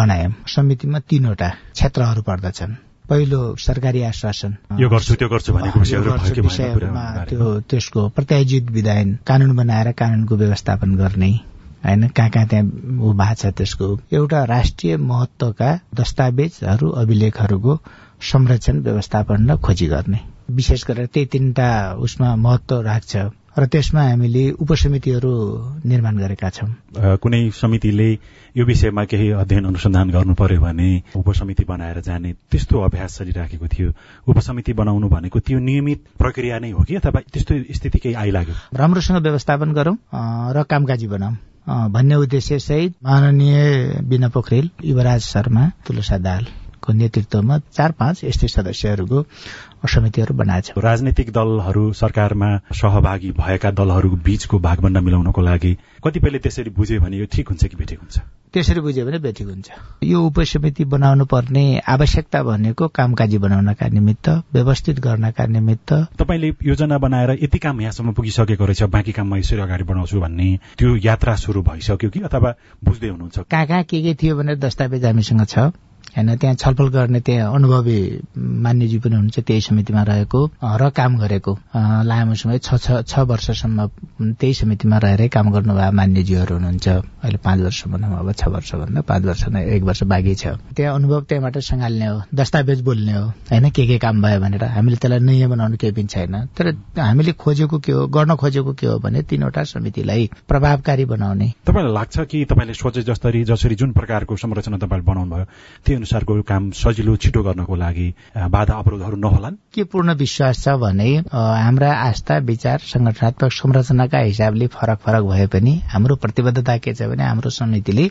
बनायौं। 0.00 0.32
समितिमा 0.54 0.98
तीनवटा 1.08 1.48
क्षेत्रहरू 1.72 2.22
पर्दछन्। 2.22 2.72
पहिलो 3.08 3.40
सरकारी 3.56 4.02
आश्वासन। 4.02 4.56
यो 4.80 4.88
गर्छु 4.88 5.14
त्यो 5.14 5.28
गर्छु 5.28 5.52
भनेको 5.52 5.80
विषयहरूमा 5.80 7.04
त्यो 7.30 7.44
त्यसको 7.70 8.08
प्रत्यायोजित 8.16 8.70
विधायन 8.70 9.18
कानून 9.26 9.56
बनाएर 9.56 9.92
कानूनको 9.92 10.36
व्यवस्थापन 10.36 10.94
गर्ने 10.96 11.30
होइन? 11.86 12.08
कहाँ 12.08 12.30
कहाँ 12.30 12.46
त्यहाँ 12.46 12.64
ऊ 13.00 13.12
भएको 13.12 13.34
छ 13.34 13.54
त्यसको। 13.56 13.86
एउटा 14.12 14.44
राष्ट्रिय 14.44 14.96
महत्वका 14.96 15.70
दस्तावेजहरू 15.94 16.90
अभिलेखहरूको 17.02 17.78
संरक्षण 18.32 18.80
व्यवस्थापन 18.82 19.50
र 19.50 19.56
खोजी 19.56 19.86
गर्ने। 19.86 20.20
विशेष 20.50 20.84
गरेर 20.86 21.06
त्यही 21.06 21.26
तिनवटा 21.32 21.70
उसमा 22.04 22.34
महत्व 22.36 22.80
राख्छ। 22.82 23.16
र 23.56 23.66
त्यसमा 23.72 24.02
हामीले 24.02 24.50
उपसमितिहरू 24.60 25.32
निर्माण 25.88 26.16
गरेका 26.16 26.48
छौँ। 26.50 26.68
कुनै 27.24 27.40
समितिले 27.56 28.08
यो 28.56 28.64
विषयमा 28.64 29.04
केही 29.04 29.30
अध्ययन 29.32 29.64
अनुसन्धान 29.64 30.10
गर्नु 30.10 30.34
पर्यो 30.36 30.60
भने 30.60 30.88
उपसमिति 31.16 31.64
बनाएर 31.64 32.00
जाने 32.04 32.32
त्यस्तो 32.52 32.80
अभ्यास 32.84 33.18
चलिराखेको 33.18 33.66
थियो। 33.66 33.92
उपसमिति 34.28 34.72
बनाउनु 34.72 35.08
भनेको 35.08 35.40
त्यो 35.40 35.58
नियमित 35.58 36.04
प्रक्रिया 36.18 36.58
नै 36.58 36.70
हो 36.70 36.84
कि 36.84 36.94
अथवा 37.00 37.20
त्यस्तो 37.32 37.54
स्थिति 37.72 37.98
केही 37.98 38.14
आइलाग्यो? 38.14 38.54
राम्रोसँग 38.76 39.22
व्यवस्थापन 39.24 39.72
गरौं 39.72 39.96
र 40.52 40.62
कामकाजी 40.62 41.06
बनाऊ। 41.08 41.34
भन्ने 41.66 42.14
उद्देश्य 42.14 42.58
सहित 42.58 42.94
माननीय 43.02 43.58
बिना 44.04 44.28
पोखरेल 44.28 44.70
युवराज 44.84 45.20
शर्मा 45.20 45.70
तुलसा 45.86 46.18
दालको 46.86 46.98
नेतृत्वमा 46.98 47.58
चार 47.74 47.92
पाँच 47.98 48.24
यस्तै 48.24 48.48
सदस्यहरूको 48.48 49.26
समितिहरू 49.86 50.34
बनाएछ 50.34 50.72
राजनैतिक 50.78 51.30
दलहरू 51.32 51.92
सरकारमा 51.92 52.50
सहभागी 52.72 53.30
भएका 53.32 53.70
दलहरूको 53.70 54.16
बीचको 54.16 54.58
भागभण्डा 54.58 55.00
मिलाउनको 55.00 55.40
लागि 55.42 55.76
कतिपयले 56.04 56.38
त्यसरी 56.38 56.70
बुझ्यो 56.70 57.00
भने 57.00 57.16
यो 57.18 57.26
ठिक 57.26 57.48
हुन्छ 57.48 57.64
कि 57.66 57.76
बेठिक 57.76 57.98
हुन्छ? 58.00 58.18
त्यसरी 58.52 58.80
बुझ्यो 58.80 59.04
भने 59.06 59.18
बेठिक 59.18 59.46
हुन्छ। 59.46 59.70
यो 60.04 60.18
उपसमिति 60.26 60.84
बनाउनु 60.84 61.24
पर्ने 61.26 61.64
आवश्यकता 61.86 62.42
भनेको 62.42 62.88
कामकाजी 62.88 63.38
बनाउनका 63.38 63.86
निमित्त 63.88 64.28
व्यवस्थित 64.54 65.00
गर्नका 65.00 65.46
निमित्त। 65.46 65.92
तपाईँले 66.18 66.52
योजना 66.62 66.98
बनाएर 66.98 67.30
यति 67.42 67.58
काम 67.58 67.80
यहाँसम्म 67.80 68.12
पुगिसकेको 68.12 68.64
रहेछ 68.64 68.82
बाँकी 68.90 69.12
काम 69.12 69.34
म 69.34 69.38
यसरी 69.38 69.60
अगाडि 69.60 69.84
बढाउँछु 69.84 70.20
भन्ने 70.20 70.48
त्यो 70.78 70.96
यात्रा 71.04 71.34
सुरु 71.36 71.62
भइसक्यो 71.62 72.10
कि 72.10 72.20
अथवा 72.26 72.54
बुझ्दै 72.84 73.08
हुनुहुन्छ? 73.08 73.38
कहाँ 73.50 73.66
कहाँ 73.66 73.82
के 73.82 74.02
के 74.02 74.14
थियो 74.14 74.36
भनेर 74.36 74.58
दस्तावेज 74.58 75.04
हामीसँग 75.04 75.44
छ? 75.46 75.70
होइन 76.16 76.36
त्यहाँ 76.40 76.56
छलफल 76.56 76.88
गर्ने 76.88 77.20
त्यहाँ 77.20 77.54
अनुभवी 77.54 77.98
मान्यजी 78.36 78.98
पनि 79.04 79.14
हुनुहुन्छ 79.14 79.38
त्यही 79.46 79.60
समितिमा 79.60 80.02
रहेको 80.02 80.40
र 80.80 80.88
काम 80.96 81.12
गरेको। 81.20 81.52
लामो 82.08 82.34
समय 82.34 82.58
छ 82.58 83.04
छ 83.04 83.14
वर्षसम्म 83.28 83.78
त्यही 84.40 84.54
समितिमा 84.54 84.96
रहेरै 84.96 85.28
काम 85.28 85.50
गर्नुभयो 85.52 85.92
मान्यजीहरू 85.92 86.54
हुनुहुन्छ। 86.56 86.88
अहिले 86.88 87.38
पाँच 87.44 87.60
वर्ष 87.60 87.80
भनौँ 87.92 88.18
अब 88.18 88.32
छ 88.32 88.48
वर्ष 88.48 88.74
भन्दा 88.74 89.00
पाँच 89.04 89.22
वर्ष 89.24 89.42
नै 89.52 89.60
एक 89.76 89.82
वर्ष 89.84 90.02
बाँकी 90.08 90.34
छ। 90.34 90.56
त्यहाँ 90.72 90.94
अनुभव 90.94 91.20
त्यहाँबाट 91.28 91.58
सँगाल्ने 91.60 92.06
हो 92.06 92.22
दस्तावेज 92.32 92.80
बोल्ने 92.80 93.12
हो। 93.12 93.26
होइन 93.52 93.70
के 93.76 93.86
के 93.86 93.98
काम 93.98 94.22
भयो 94.22 94.40
भनेर। 94.40 94.64
हामीले 94.64 94.96
त्यसलाई 94.96 95.20
नयाँ 95.20 95.50
बनाउनु 95.50 95.76
केही 95.76 95.92
पनि 95.92 96.08
छैन। 96.08 96.34
तर 96.56 96.72
हामीले 96.96 97.32
खोजेको 97.36 97.78
के 97.78 97.92
हो 97.92 98.06
गर्न 98.08 98.34
खोजेको 98.40 98.72
के 98.72 98.86
हो 98.86 98.98
भने 99.04 99.22
तीनवटा 99.28 99.62
समितिलाई 99.68 100.30
प्रभावकारी 100.48 101.04
बनाउने। 101.04 101.52
तपाईँलाई 101.66 101.92
लाग्छ 101.92 102.16
कि 102.30 102.44
तपाईँले 102.48 102.74
सोचे 102.74 103.02
जसरी 103.04 103.44
जसरी 103.44 103.74
जुन 103.76 103.92
प्रकारको 103.92 104.36
संरचना 104.36 104.76
तपाईँले 104.80 105.04
बनाउनु 105.04 105.34
भयो 105.34 105.44
त्यो 105.84 106.05
अनुसारको 106.06 106.42
काम 106.46 106.70
सजिलो 106.70 107.16
छिटो 107.18 107.42
गर्नको 107.42 107.74
लागि 107.74 108.06
बाधा 108.54 108.74
अवरोधहरू 108.78 109.16
नहोलान्। 109.18 109.56
के 109.74 109.84
पूर्ण 109.90 110.14
विश्वास 110.14 110.62
छ 110.62 110.78
भने 110.78 111.10
हाम्रा 111.34 111.90
आस्था 111.92 112.36
विचार 112.46 112.78
संगठनात्मक 112.86 113.50
संरचनाका 113.52 114.18
हिसाबले 114.18 114.66
फरक 114.70 114.98
फरक 115.02 115.22
भए 115.26 115.46
पनि 115.50 115.72
हाम्रो 115.90 116.16
प्रतिबद्धता 116.22 116.76
के 116.78 116.94
छ 116.94 117.10
भने 117.10 117.24
हाम्रो 117.26 117.50
समितिले 117.50 118.04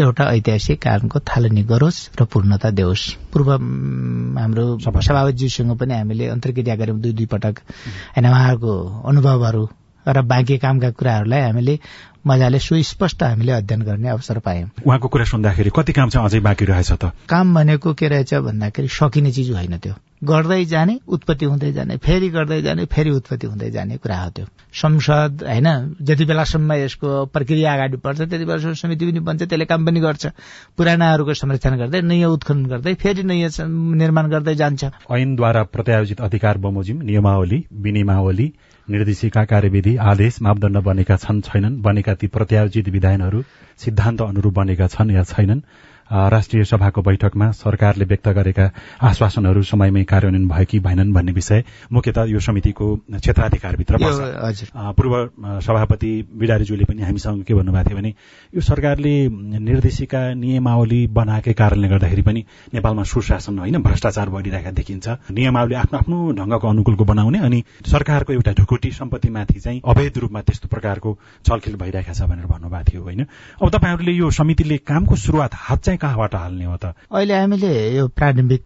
एउटा 0.00 0.24
ऐतिहासिक 0.36 0.82
कारणको 0.82 1.20
थालनी 1.24 1.62
गरोस् 1.64 2.20
र 2.20 2.24
पूर्णता 2.28 2.70
देओस्। 2.70 3.04
पूर्व 3.32 3.48
हाम्रो 4.36 4.64
सभापतिज्यूसँग 4.84 5.72
पनि 5.80 5.94
हामीले 5.94 6.28
अन्तर्क्रिया 6.28 6.76
गर्यौं 6.76 7.00
दुई 7.00 7.12
दुई 7.12 7.26
पटक। 7.32 7.56
होइन 8.16 8.26
उहाँहरूको 8.28 8.74
अनुभवहरू 9.08 9.64
र 10.06 10.22
बाँकी 10.22 10.58
कामका 10.58 10.90
कुराहरूलाई 10.90 11.40
हामीले 11.40 11.78
मजाले 12.26 12.58
सुस्पष्ट 12.58 13.22
हामीले 13.22 13.52
अध्ययन 13.52 13.82
गर्ने 13.82 14.08
अवसर 14.08 14.38
पायौँ। 14.38 14.68
उहाँको 14.86 15.08
कुरा 15.08 15.24
सुन्दाखेरि 15.24 15.70
कति 15.76 15.92
काम 15.92 16.08
चाहिँ 16.08 16.26
अझै 16.26 16.40
बाँकी 16.40 16.64
रहेछ 16.64 16.92
त? 16.92 17.12
काम 17.28 17.54
भनेको 17.54 17.92
के 17.94 18.08
रहेछ 18.08 18.34
भन्दाखेरि 18.34 18.88
सकिने 18.88 19.32
चिज 19.32 19.50
होइन 19.50 19.76
त्यो। 19.78 19.94
गर्दै 20.24 20.64
जाने 20.64 20.98
उत्पत्ति 21.04 21.44
हुँदै 21.44 21.72
जाने 21.72 21.96
फेरि 22.00 22.28
गर्दै 22.28 22.60
जाने 22.62 22.84
फेरि 22.84 23.10
उत्पत्ति 23.10 23.46
हुँदै 23.46 23.70
जाने 23.70 23.96
कुरा 23.96 24.18
हो 24.24 24.30
त्यो। 24.30 24.46
संसद 24.72 25.44
होइन 25.44 25.68
जति 26.00 26.24
बेलासम्म 26.24 26.72
यसको 26.72 27.24
प्रक्रिया 27.26 27.72
अगाडि 27.74 27.96
बढ्छ 27.96 28.20
त्यति 28.20 28.44
बेलासम्म 28.44 28.72
समिति 28.72 29.04
पनि 29.04 29.20
बन्छ 29.20 29.42
त्यसले 29.42 29.64
काम 29.64 29.84
पनि 29.86 30.00
गर्छ। 30.00 30.26
पुरानाहरूको 30.76 31.34
संरक्षण 31.34 31.76
गर्दै 31.76 32.00
नयाँ 32.00 32.30
उत्खनन 32.30 32.64
गर्दै 32.66 32.94
फेरि 32.94 33.22
नयाँ 33.22 33.50
निर्माण 33.68 34.30
गर्दै 34.30 34.54
जान्छ। 34.54 34.84
ऐनद्वारा 35.12 35.62
प्रत्यायोजित 35.62 36.20
अधिकार 36.20 36.58
बमोजिम 36.58 37.02
नियमावली 37.02 37.66
विनियमावली 37.72 38.52
निर्देशिका 38.90 39.44
कार्यविधि 39.44 39.96
आदेश 39.96 40.40
मापदण्ड 40.42 40.78
बनेका 40.78 41.16
छन् 41.16 41.40
छैनन्। 41.42 41.80
बनेका 41.82 42.14
ती 42.14 42.26
प्रत्यायोजित 42.26 42.88
विधानहरू 42.88 43.42
सिद्धान्त 43.78 44.20
अनुरूप 44.22 44.54
बनेका 44.54 44.86
छन् 44.86 45.10
या 45.10 45.22
छैनन्। 45.24 45.60
राष्ट्रिय 46.10 46.64
सभाको 46.64 47.02
बैठकमा 47.02 47.50
सरकारले 47.52 48.04
व्यक्त 48.04 48.28
गरेका 48.28 48.70
आश्वासनहरू 49.02 49.62
समयमै 49.62 50.02
कार्यान्वयन 50.04 50.48
भए 50.48 50.64
कि 50.64 50.78
भएनन् 50.80 51.12
भन्ने 51.14 51.32
विषय 51.32 51.64
मुख्यतः 51.92 52.24
यो 52.24 52.40
समितिको 52.40 52.94
क्षेत्राधिकारभित्र 53.10 53.98
पूर्व 54.94 55.14
सभापति 55.60 56.10
बिडारीज्यूले 56.34 56.84
पनि 56.84 57.02
हामीसँग 57.02 57.42
के 57.44 57.54
भन्नुभएको 57.54 57.88
थियो 57.88 57.98
भने 57.98 58.14
यो 58.54 58.60
सरकारले 58.60 59.14
निर्देशिका 59.60 60.22
नियमावली 60.34 61.06
बनाएकै 61.06 61.52
कारणले 61.52 61.88
गर्दाखेरि 61.88 62.22
पनि 62.22 62.44
नेपालमा 62.74 63.02
सुशासन 63.04 63.58
होइन 63.58 63.82
भ्रष्टाचार 63.82 64.28
बढिरहेका 64.28 64.70
देखिन्छ। 64.70 65.08
नियमावली 65.30 65.74
आफ्नो 65.74 65.98
आफ्नो 65.98 66.18
ढंगको 66.32 66.68
अनुकूलको 66.68 67.04
बनाउने 67.04 67.38
अनि 67.38 67.62
सरकारको 67.86 68.32
एउटा 68.32 68.52
ढुकुटी 68.52 68.90
सम्पत्तिमाथि 68.92 69.60
चाहिँ 69.60 69.80
अवैध 69.84 70.18
रूपमा 70.18 70.40
त्यस्तो 70.42 70.68
प्रकारको 70.68 71.18
छलखेल 71.46 71.76
भइरहेका 71.76 72.12
छ 72.12 72.28
भनेर 72.28 72.46
भन्नुभएको 72.46 72.92
थियो 72.92 73.02
होइन। 73.02 73.26
अब 73.62 73.70
तपाईँहरूले 73.70 74.12
यो 74.12 74.30
समितिले 74.30 74.76
कामको 74.84 75.16
शुरूआत 75.16 75.50
हात 75.54 75.82
चाहिँ 75.94 75.98
कहाँबाट 75.98 76.34
हाल्ने 76.34 76.64
हो 76.64 76.76
त? 76.76 76.84
अहिले 77.14 77.34
हामीले 77.34 77.72
यो 77.96 78.06
प्रारम्भिक 78.08 78.64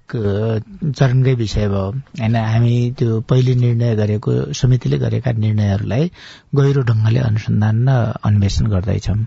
चरणकै 0.96 1.34
विषय 1.34 1.68
भयो। 1.68 1.84
होइन 2.20 2.36
हामी 2.36 2.74
त्यो 2.98 3.20
पहिले 3.20 3.54
निर्णय 3.54 3.94
गरेको 3.96 4.32
समितिले 4.52 4.98
गरेका 4.98 5.32
निर्णयहरूलाई 5.32 6.10
गहिरो 6.54 6.82
ढंगले 6.82 7.20
अनुसन्धान 7.20 7.88
र 7.88 7.92
अन्वेषण 8.24 8.66
गर्दैछौँ। 8.66 9.20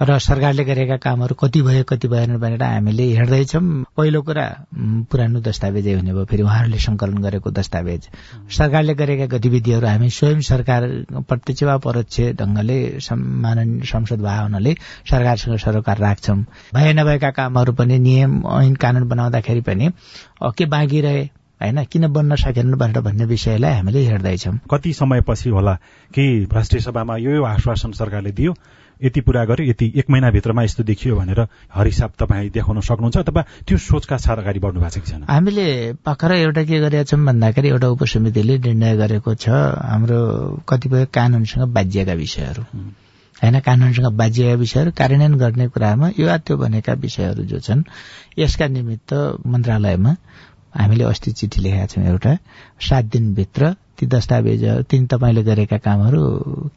र 0.00 0.18
सरकारले 0.18 0.64
गरेका 0.64 0.96
कामहरू 0.96 1.34
कति 1.36 1.60
भयो 1.62 1.84
कति 1.84 2.08
भएन 2.08 2.36
भनेर 2.40 2.62
हामीले 2.62 3.04
हेर्दैछौँ। 3.20 3.60
पहिलो 3.96 4.20
कुरा 4.24 4.44
पुरानो 5.12 5.40
दस्तावेजै 5.44 5.92
हुने 5.92 6.12
भयो। 6.16 6.24
फेरि 6.24 6.42
उहाँहरूले 6.42 6.78
संकलन 6.80 7.18
गरेको 7.20 7.50
दस्तावेज। 7.52 8.08
सरकारले 8.48 8.94
गरेका 8.96 9.26
गतिविधिहरू 9.36 9.86
हामी 9.86 10.08
स्वयं 10.08 10.40
सरकार 10.40 10.82
प्रत्यक्ष 11.28 11.62
वा 11.68 11.76
परोक्ष 11.84 12.20
ढंगले 12.40 12.78
माननीय 13.12 13.84
संसद 13.84 14.20
भए 14.24 14.38
हुनाले 14.40 14.72
सरकारसँग 15.04 15.58
सरोकार 15.60 15.98
राख्छौं। 16.00 16.38
भए 16.74 16.92
नभएका 16.96 17.30
कामहरू 17.36 17.72
पनि 17.76 17.98
नियम 18.00 18.40
ऐन 18.56 18.74
कानून 18.80 19.08
बनाउँदाखेरि 19.08 19.60
पनि 19.68 19.90
के 20.56 20.64
बाँकी 20.64 21.00
रहे 21.00 21.22
होइन? 21.60 21.84
किन 21.84 22.06
बन्न 22.08 22.36
सकेन 22.40 22.72
भनेर 22.72 23.00
भन्ने 23.04 23.24
विषयलाई 23.28 23.74
हामीले 23.74 24.06
हेर्दैछौँ। 24.08 24.58
कति 24.64 24.92
समयपछि 24.96 25.50
होला 25.50 25.74
कि 26.14 26.48
राष्ट्रिय 26.52 26.82
सभामा 26.82 27.16
यो 27.20 27.44
आश्वासन 27.44 27.92
सरकारले 27.92 28.32
दियो? 28.32 28.54
यति 29.02 29.20
पूरा 29.20 29.44
गर्यो 29.44 29.66
यति 29.66 29.92
एक 29.96 30.10
महिनाभित्रमा 30.10 30.62
यस्तो 30.62 30.82
देखियो 30.82 31.16
भनेर 31.16 31.40
हरिसाब 31.74 32.12
तपाईँ 32.18 32.50
देखाउन 32.50 32.80
सक्नुहुन्छ 32.80 33.16
अथवा 33.16 33.42
त्यो 33.66 33.78
सोचका 33.78 34.16
साथ 34.16 34.36
अगाडि 34.36 34.58
बढ्नु 34.58 34.80
भएको 34.80 34.90
छ 34.90 35.04
कि 35.04 35.10
छैन? 35.10 35.24
हामीले 35.24 35.66
भर्खर 36.06 36.32
एउटा 36.32 36.62
के 36.64 36.80
गरेका 36.80 37.04
छौँ 37.04 37.24
भन्दाखेरि 37.24 37.68
एउटा 37.68 37.88
उपसमितिले 37.88 38.58
निर्णय 38.58 38.96
गरेको 38.96 39.34
छ 39.34 39.48
हाम्रो 39.48 40.20
कतिपय 40.68 41.06
कानूनसँग 41.14 41.72
बाजिएका 41.72 42.12
विषयहरू। 42.12 42.62
होइन 43.42 43.60
कानूनसँग 43.60 44.12
बाजिएका 44.16 44.54
विषयहरू 44.54 44.90
कार्यान्वयन 44.92 45.34
गर्ने 45.34 45.68
कुरामा 45.68 46.10
यो 46.18 46.36
त्यो 46.38 46.56
भनेका 46.56 46.92
विषयहरू 47.00 47.42
जो 47.44 47.58
छन् 47.58 47.82
यसका 48.38 48.66
निमित्त 48.68 49.12
मन्त्रालयमा 49.46 50.16
हामीले 50.74 51.04
अस्ति 51.04 51.32
चिठी 51.32 51.60
लेखेका 51.60 51.86
छौँ 51.86 52.04
एउटा 52.04 52.36
सात 52.80 53.04
दिनभित्र 53.04 53.74
ती 54.00 54.06
दस्तावेजहरू 54.06 54.82
तिन 54.88 55.06
तपाईँले 55.12 55.42
गरेका 55.44 55.78
कामहरू 55.84 56.22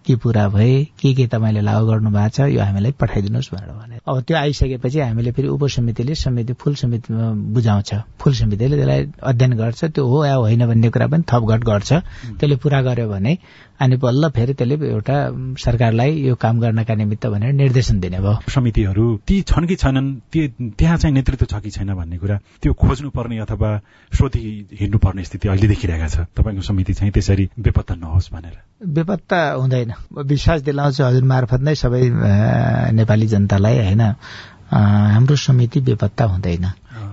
के 0.05 0.15
पूरा 0.19 0.47
भए 0.49 0.83
के 0.99 1.13
के 1.15 1.27
तपाईँले 1.31 1.61
लागू 1.63 1.85
गर्नु 1.87 2.09
भएको 2.11 2.29
छ 2.35 2.51
यो 2.51 2.59
हामीलाई 2.59 2.91
पठाइदिनुहोस् 2.99 3.51
भनेर 3.55 3.71
भने। 3.71 3.95
अब 4.03 4.21
त्यो 4.27 4.37
आइसकेपछि 4.37 4.99
हामीले 4.99 5.31
फेरि 5.31 5.47
उपसमितिले 5.47 6.15
समिति 6.15 6.53
फुल 6.59 6.75
समितिमा 6.75 7.31
बुझाउँछ। 7.55 7.89
फुल 8.19 8.33
समितिले 8.33 8.75
त्यसलाई 8.75 9.01
अध्ययन 9.23 9.53
गर्छ। 9.55 9.83
त्यो 9.95 10.03
हो 10.03 10.25
या 10.25 10.35
होइन 10.35 10.67
भन्ने 10.67 10.89
कुरा 10.89 11.07
पनि 11.07 11.23
थपघट 11.23 11.63
गर्छ। 11.63 11.91
त्यसले 12.39 12.55
पूरा 12.59 12.81
गर्यो 12.81 13.07
भने 13.07 13.37
अनि 13.79 13.95
बल्ल 13.97 14.29
फेरि 14.29 14.53
त्यसले 14.53 14.75
एउटा 14.87 15.15
सरकारलाई 15.59 16.11
यो 16.23 16.35
काम 16.35 16.59
गर्नका 16.59 16.93
निमित्त 16.95 17.27
भनेर 17.27 17.53
निर्देशन 17.53 17.99
दिने 17.99 18.19
भयो। 18.19 18.37
समितिहरू 18.49 19.05
ती 19.27 19.41
छन् 19.41 19.67
कि 19.67 19.75
छैनन् 19.75 20.09
त्यहाँ 20.77 20.97
चाहिँ 20.97 21.13
नेतृत्व 21.13 21.45
छ 21.45 21.61
कि 21.63 21.69
छैन 21.69 21.93
भन्ने 21.93 22.17
कुरा 22.17 22.37
त्यो 22.61 22.73
खोज्नुपर्ने 22.73 23.37
अथवा 23.39 23.69
सोधी 24.13 24.43
हिँड्नुपर्ने 24.79 25.23
स्थिति 25.23 25.47
अहिले 25.49 25.67
देखिरहेका 25.67 26.07
छ। 26.07 26.17
तपाईँको 26.37 26.61
समिति 26.61 26.93
चाहिँ 26.93 27.11
त्यसरी 27.11 27.49
बेपत्ता 27.59 27.95
नहोस् 27.95 28.31
भनेर। 28.33 28.55
बेपत्ता 28.87 29.39
हुँदैन। 29.51 29.93
विश्वास 30.21 30.61
दिलाउँछु 30.61 31.03
हजुर 31.03 31.23
मार्फत 31.23 31.61
नै 31.61 31.75
सबै 31.75 32.03
नेपाली 32.93 33.27
जनतालाई 33.27 33.77
होइन। 33.77 34.01
हाम्रो 34.73 35.35
समिति 35.35 35.79
बेपत्ता 35.81 36.23
हुँदैन। 36.25 36.65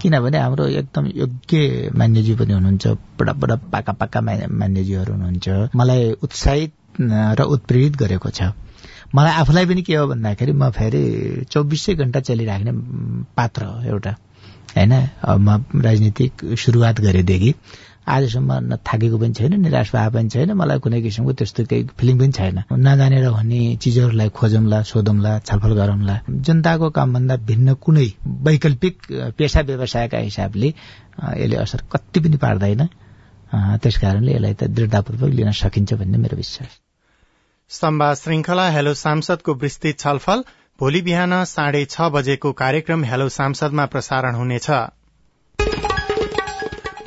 किनभने 0.03 0.39
हाम्रो 0.39 0.67
एकदम 0.67 1.07
योग्य 1.15 1.91
मान्यजी 1.95 2.35
पनि 2.35 2.53
हुनुहुन्छ 2.53 2.87
बडा 3.21 3.33
बडा 3.33 3.57
पाका 3.73 3.93
पाका 3.93 4.21
मान्यजीहरू 4.21 5.13
हुनुहुन्छ। 5.13 5.49
मलाई 5.77 6.11
उत्साहित 6.23 6.73
र 7.39 7.43
उत्प्रेरित 7.43 7.97
गरेको 7.97 8.31
छ। 8.31 8.53
मलाई 9.15 9.33
आफूलाई 9.33 9.67
पनि 9.67 9.83
के 9.83 9.95
हो 9.95 10.07
भन्दाखेरि 10.07 10.53
म 10.53 10.71
फेरि 10.71 11.03
चौबिसै 11.51 11.95
घण्टा 11.95 12.21
चलिराख्ने 12.21 12.73
पात्र 13.37 13.65
हो 13.65 13.83
एउटा। 13.83 14.17
होइन? 14.77 14.93
म 15.29 15.65
राजनीतिक 15.83 16.33
सुरुवात 16.59 17.01
गरेदेखि 17.01 17.55
आजसम्म 18.11 18.53
न 18.71 18.77
थाकेको 18.87 19.19
पनि 19.19 19.35
छैन 19.35 19.53
निराश 19.61 19.93
भएको 19.95 20.11
पनि 20.15 20.29
छैन 20.29 20.53
मलाई 20.61 20.79
कुनै 20.85 21.01
किसिमको 21.03 21.33
त्यस्तो 21.39 21.65
केही 21.71 21.83
फिलिङ 21.99 22.19
पनि 22.19 22.33
छैन। 22.33 22.57
नजानेर 22.87 23.31
भन्ने 23.31 23.61
चिजहरूलाई 23.83 24.29
खोजौँला 24.39 24.83
सोधौँला 24.91 25.33
छलफल 25.49 25.73
गरौँला। 25.81 26.17
जनताको 26.29 26.91
कामभन्दा 26.91 27.37
भिन्न 27.49 27.75
कुनै 27.85 28.09
वैकल्पिक 28.47 28.95
पेसा 29.39 29.61
व्यवसायका 29.71 30.19
हिसाबले 30.19 30.69
यसले 30.69 31.57
असर 31.57 31.81
कति 31.93 32.21
पनि 32.21 32.37
पार्दैन। 32.45 32.83
त्यस 33.83 33.97
कारणले 33.99 34.33
यसलाई 34.35 34.55
त 34.55 34.71
दृढतापूर्वक 34.71 35.31
लिन 35.39 35.51
सकिन्छ 35.55 35.95
भन्ने 35.95 36.19
मेरो 36.19 36.37
विश्वास। 36.37 36.73
संवाद 37.71 38.17
श्रृंखला 38.17 38.69
हेलो 38.71 38.95
सांसदको 38.95 39.55
विस्तृत 39.55 39.99
छलफल 39.99 40.45
भोलि 40.81 41.01
बिहान 41.03 41.33
साढे 41.47 41.85
छ 41.85 42.09
बजेको 42.15 42.53
कार्यक्रम 42.61 43.05
हेलो 43.05 43.29
सांसदमा 43.31 43.85
प्रसारण 43.87 44.35
हुनेछ। 44.35 44.71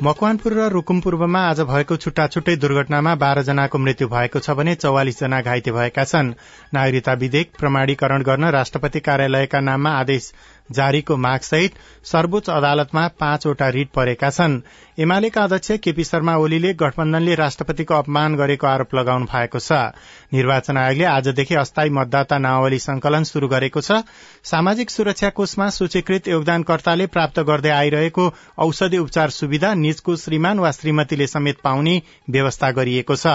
मकवानपुर 0.02 0.52
र 0.52 0.62
रूकुम 0.68 1.00
पूर्वमा 1.00 1.40
आज 1.48 1.60
भएको 1.70 1.96
छुट्टा 1.96 2.26
छुट्टै 2.26 2.54
दुर्घटनामा 2.56 3.14
बाह्र 3.14 3.42
जनाको 3.42 3.78
मृत्यु 3.78 4.08
भएको 4.08 4.40
छ 4.40 4.50
भने 4.50 4.74
चौवालिस 4.74 5.20
जना 5.20 5.40
घाइते 5.40 5.70
भएका 5.70 6.04
छन्। 6.04 6.32
नागरिकता 6.74 7.12
विधेयक 7.14 7.52
प्रमाणीकरण 7.58 8.22
गर्न 8.22 8.50
राष्ट्रपति 8.50 9.00
कार्यालयका 9.00 9.60
नाममा 9.60 9.90
आदेश 9.98 10.32
जारीको 10.72 11.16
मागसहित 11.16 11.74
सर्वोच्च 12.04 12.50
अदालतमा 12.50 13.06
पाँचवटा 13.20 13.68
रिट 13.68 13.90
परेका 13.94 14.30
छन्। 14.30 14.60
एमालेका 14.98 15.42
अध्यक्ष 15.42 15.70
केपी 15.84 16.04
शर्मा 16.04 16.36
ओलीले 16.42 16.74
गठबन्धनले 16.74 17.34
राष्ट्रपतिको 17.34 17.94
अपमान 17.94 18.36
गरेको 18.36 18.66
आरोप 18.66 18.94
लगाउनु 18.94 19.30
भएको 19.30 19.58
छ। 19.58 19.94
निर्वाचन 20.34 20.76
आयोगले 20.76 21.04
आजदेखि 21.06 21.54
अस्थायी 21.54 21.90
मतदाता 21.90 22.38
नावली 22.38 22.78
संकलन 22.80 23.24
शुरू 23.24 23.48
गरेको 23.48 23.80
छ। 23.80 24.02
सामाजिक 24.44 24.90
सुरक्षा 24.90 25.30
कोषमा 25.30 25.68
सूचीकृत 25.70 26.28
योगदानकर्ताले 26.28 27.06
प्राप्त 27.08 27.40
गर्दै 27.42 27.70
आइरहेको 27.70 28.24
औषधि 28.58 28.98
उपचार 28.98 29.30
सुविधा 29.30 29.72
निजको 29.76 30.16
श्रीमान 30.16 30.58
वा 30.58 30.70
श्रीमतीले 30.72 31.26
समेत 31.26 31.60
पाउने 31.64 32.00
व्यवस्था 32.30 32.70
गरिएको 32.72 33.16
छ 33.16 33.26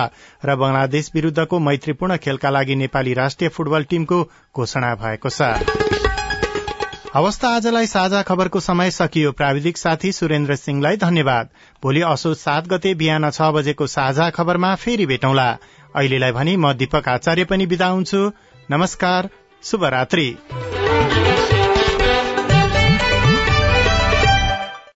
र 0.43 0.55
बंगलादेश 0.55 1.11
विरूद्धको 1.15 1.59
मैत्रीपूर्ण 1.61 2.17
खेलका 2.19 2.49
लागि 2.49 2.75
नेपाली 2.75 3.13
राष्ट्रिय 3.15 3.49
फुटबल 3.49 3.83
टीमको 3.89 4.23
घोषणा 4.55 4.95
भएको 4.95 5.29
छ। 5.31 5.87
अवस्था 7.09 7.49
आजलाई 7.49 7.87
साझा 7.87 8.21
खबरको 8.21 8.59
समय 8.59 8.91
सकियो। 8.91 9.31
प्राविधिक 9.31 9.77
साथी 9.77 10.11
सुरेन्द्र 10.11 10.55
सिंहलाई 10.55 10.97
धन्यवाद। 10.97 11.49
भोलि 11.83 12.01
असोज 12.05 12.35
सात 12.37 12.67
गते 12.67 12.93
बिहान 12.93 13.29
छ 13.29 13.49
बजेको 13.49 13.87
साझा 13.87 14.29
खबरमा 14.29 14.73
फेरि 14.75 15.05
भेटौँला। 15.05 15.49
अहिलेलाई 15.95 16.31
भनी 16.31 16.55
म 16.57 16.73
दीपक 16.73 17.07
आचार्य 17.07 17.43
पनि 17.43 17.65
विदा 17.65 17.87
हुन्छु। 17.87 18.21
नमस्कार 18.71 19.29
शुभरात्री। 19.63 20.27